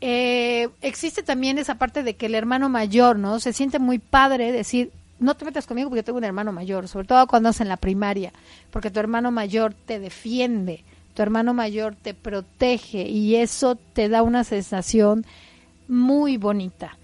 eh, 0.02 0.70
existe 0.82 1.24
también 1.24 1.58
esa 1.58 1.76
parte 1.76 2.04
de 2.04 2.16
que 2.16 2.26
el 2.26 2.36
hermano 2.36 2.70
mayor, 2.70 3.18
¿no? 3.18 3.40
Se 3.40 3.54
siente 3.54 3.80
muy 3.80 4.00
padre 4.00 4.52
decir, 4.52 4.92
no 5.20 5.36
te 5.36 5.46
metas 5.46 5.66
conmigo 5.66 5.90
porque 5.90 6.02
yo 6.02 6.06
tengo 6.06 6.18
un 6.18 6.24
hermano 6.24 6.52
mayor, 6.52 6.88
sobre 6.88 7.08
todo 7.08 7.28
cuando 7.28 7.50
estás 7.50 7.62
en 7.62 7.70
la 7.70 7.78
primaria, 7.78 8.34
porque 8.72 8.92
tu 8.92 9.00
hermano 9.00 9.32
mayor 9.32 9.74
te 9.74 10.00
defiende, 10.00 10.84
tu 11.14 11.22
hermano 11.22 11.54
mayor 11.54 11.96
te 11.96 12.14
protege 12.14 13.08
y 13.08 13.36
eso 13.36 13.76
te 13.76 14.10
da 14.10 14.24
una 14.24 14.44
sensación 14.44 15.26
muy 15.88 16.38
bonita. 16.38 16.98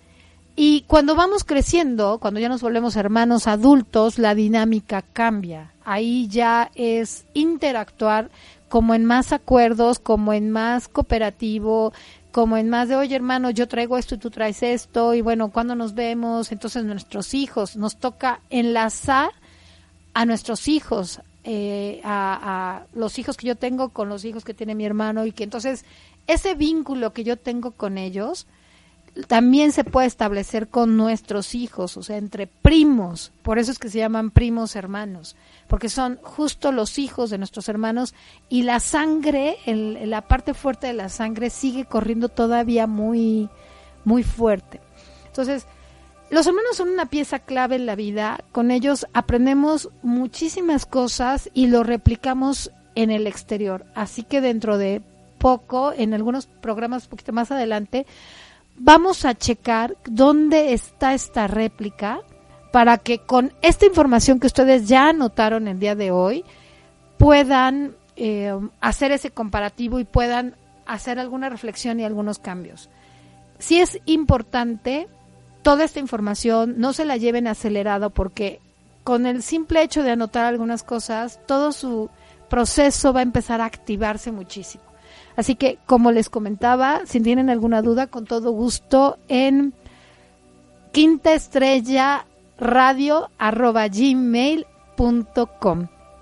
Y 0.55 0.81
cuando 0.87 1.15
vamos 1.15 1.43
creciendo, 1.43 2.19
cuando 2.19 2.39
ya 2.39 2.49
nos 2.49 2.61
volvemos 2.61 2.95
hermanos 2.95 3.47
adultos, 3.47 4.19
la 4.19 4.35
dinámica 4.35 5.01
cambia. 5.01 5.71
Ahí 5.83 6.27
ya 6.27 6.69
es 6.75 7.25
interactuar 7.33 8.29
como 8.67 8.93
en 8.93 9.05
más 9.05 9.33
acuerdos, 9.33 9.99
como 9.99 10.33
en 10.33 10.51
más 10.51 10.87
cooperativo, 10.87 11.93
como 12.31 12.57
en 12.57 12.69
más 12.69 12.87
de, 12.87 12.95
oye 12.95 13.15
hermano, 13.15 13.49
yo 13.49 13.67
traigo 13.67 13.97
esto 13.97 14.15
y 14.15 14.17
tú 14.17 14.29
traes 14.29 14.63
esto, 14.63 15.13
y 15.13 15.21
bueno, 15.21 15.51
cuando 15.51 15.75
nos 15.75 15.93
vemos, 15.93 16.51
entonces 16.51 16.85
nuestros 16.85 17.33
hijos, 17.33 17.75
nos 17.75 17.97
toca 17.97 18.39
enlazar 18.49 19.31
a 20.13 20.25
nuestros 20.25 20.67
hijos, 20.67 21.21
eh, 21.43 21.99
a, 22.03 22.39
a, 22.77 22.85
los 22.93 23.19
hijos 23.19 23.35
que 23.35 23.47
yo 23.47 23.55
tengo 23.55 23.89
con 23.89 24.07
los 24.07 24.23
hijos 24.23 24.45
que 24.45 24.53
tiene 24.53 24.75
mi 24.75 24.85
hermano, 24.85 25.25
y 25.25 25.33
que 25.33 25.43
entonces 25.43 25.83
ese 26.27 26.55
vínculo 26.55 27.11
que 27.11 27.25
yo 27.25 27.37
tengo 27.37 27.71
con 27.71 27.97
ellos, 27.97 28.47
también 29.27 29.71
se 29.71 29.83
puede 29.83 30.07
establecer 30.07 30.69
con 30.69 30.95
nuestros 30.95 31.53
hijos, 31.53 31.97
o 31.97 32.03
sea, 32.03 32.17
entre 32.17 32.47
primos, 32.47 33.33
por 33.41 33.59
eso 33.59 33.71
es 33.71 33.79
que 33.79 33.89
se 33.89 33.97
llaman 33.99 34.31
primos 34.31 34.75
hermanos, 34.75 35.35
porque 35.67 35.89
son 35.89 36.17
justo 36.23 36.71
los 36.71 36.97
hijos 36.97 37.29
de 37.29 37.37
nuestros 37.37 37.67
hermanos 37.67 38.13
y 38.47 38.63
la 38.63 38.79
sangre, 38.79 39.57
el, 39.65 40.09
la 40.09 40.21
parte 40.21 40.53
fuerte 40.53 40.87
de 40.87 40.93
la 40.93 41.09
sangre 41.09 41.49
sigue 41.49 41.85
corriendo 41.85 42.29
todavía 42.29 42.87
muy, 42.87 43.49
muy 44.05 44.23
fuerte. 44.23 44.79
Entonces, 45.27 45.65
los 46.29 46.47
hermanos 46.47 46.77
son 46.77 46.89
una 46.89 47.07
pieza 47.07 47.39
clave 47.39 47.75
en 47.75 47.85
la 47.85 47.95
vida, 47.95 48.39
con 48.53 48.71
ellos 48.71 49.05
aprendemos 49.13 49.89
muchísimas 50.03 50.85
cosas 50.85 51.49
y 51.53 51.67
lo 51.67 51.83
replicamos 51.83 52.71
en 52.95 53.11
el 53.11 53.27
exterior, 53.27 53.85
así 53.93 54.23
que 54.23 54.39
dentro 54.39 54.77
de 54.77 55.01
poco, 55.37 55.91
en 55.91 56.13
algunos 56.13 56.45
programas 56.45 57.05
un 57.05 57.09
poquito 57.09 57.33
más 57.33 57.51
adelante, 57.51 58.05
vamos 58.75 59.25
a 59.25 59.35
checar 59.35 59.97
dónde 60.05 60.73
está 60.73 61.13
esta 61.13 61.47
réplica 61.47 62.21
para 62.71 62.97
que 62.97 63.19
con 63.19 63.53
esta 63.61 63.85
información 63.85 64.39
que 64.39 64.47
ustedes 64.47 64.87
ya 64.87 65.09
anotaron 65.09 65.67
el 65.67 65.79
día 65.79 65.95
de 65.95 66.11
hoy 66.11 66.45
puedan 67.17 67.95
eh, 68.15 68.53
hacer 68.79 69.11
ese 69.11 69.31
comparativo 69.31 69.99
y 69.99 70.05
puedan 70.05 70.55
hacer 70.85 71.19
alguna 71.19 71.49
reflexión 71.49 71.99
y 71.99 72.03
algunos 72.03 72.39
cambios. 72.39 72.89
Sí 73.59 73.79
es 73.79 73.99
importante 74.05 75.07
toda 75.61 75.83
esta 75.83 75.99
información, 75.99 76.75
no 76.77 76.93
se 76.93 77.05
la 77.05 77.17
lleven 77.17 77.47
acelerado 77.47 78.09
porque 78.09 78.59
con 79.03 79.25
el 79.25 79.43
simple 79.43 79.83
hecho 79.83 80.03
de 80.03 80.11
anotar 80.11 80.45
algunas 80.45 80.83
cosas, 80.83 81.39
todo 81.45 81.71
su 81.71 82.09
proceso 82.49 83.13
va 83.13 83.19
a 83.21 83.23
empezar 83.23 83.61
a 83.61 83.65
activarse 83.65 84.31
muchísimo. 84.31 84.83
Así 85.35 85.55
que, 85.55 85.79
como 85.85 86.11
les 86.11 86.29
comentaba, 86.29 87.01
si 87.05 87.21
tienen 87.21 87.49
alguna 87.49 87.81
duda, 87.81 88.07
con 88.07 88.25
todo 88.25 88.51
gusto 88.51 89.17
en 89.27 89.73
quinta 90.91 91.33
estrella 91.33 92.25
radio 92.57 93.29
arroba 93.37 93.87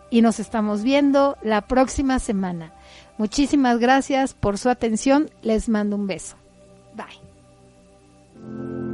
y 0.09 0.21
nos 0.21 0.39
estamos 0.39 0.83
viendo 0.83 1.37
la 1.43 1.61
próxima 1.61 2.19
semana. 2.19 2.71
Muchísimas 3.17 3.79
gracias 3.79 4.33
por 4.33 4.57
su 4.57 4.69
atención. 4.69 5.29
Les 5.41 5.67
mando 5.67 5.97
un 5.97 6.07
beso. 6.07 6.37
Bye. 6.95 8.88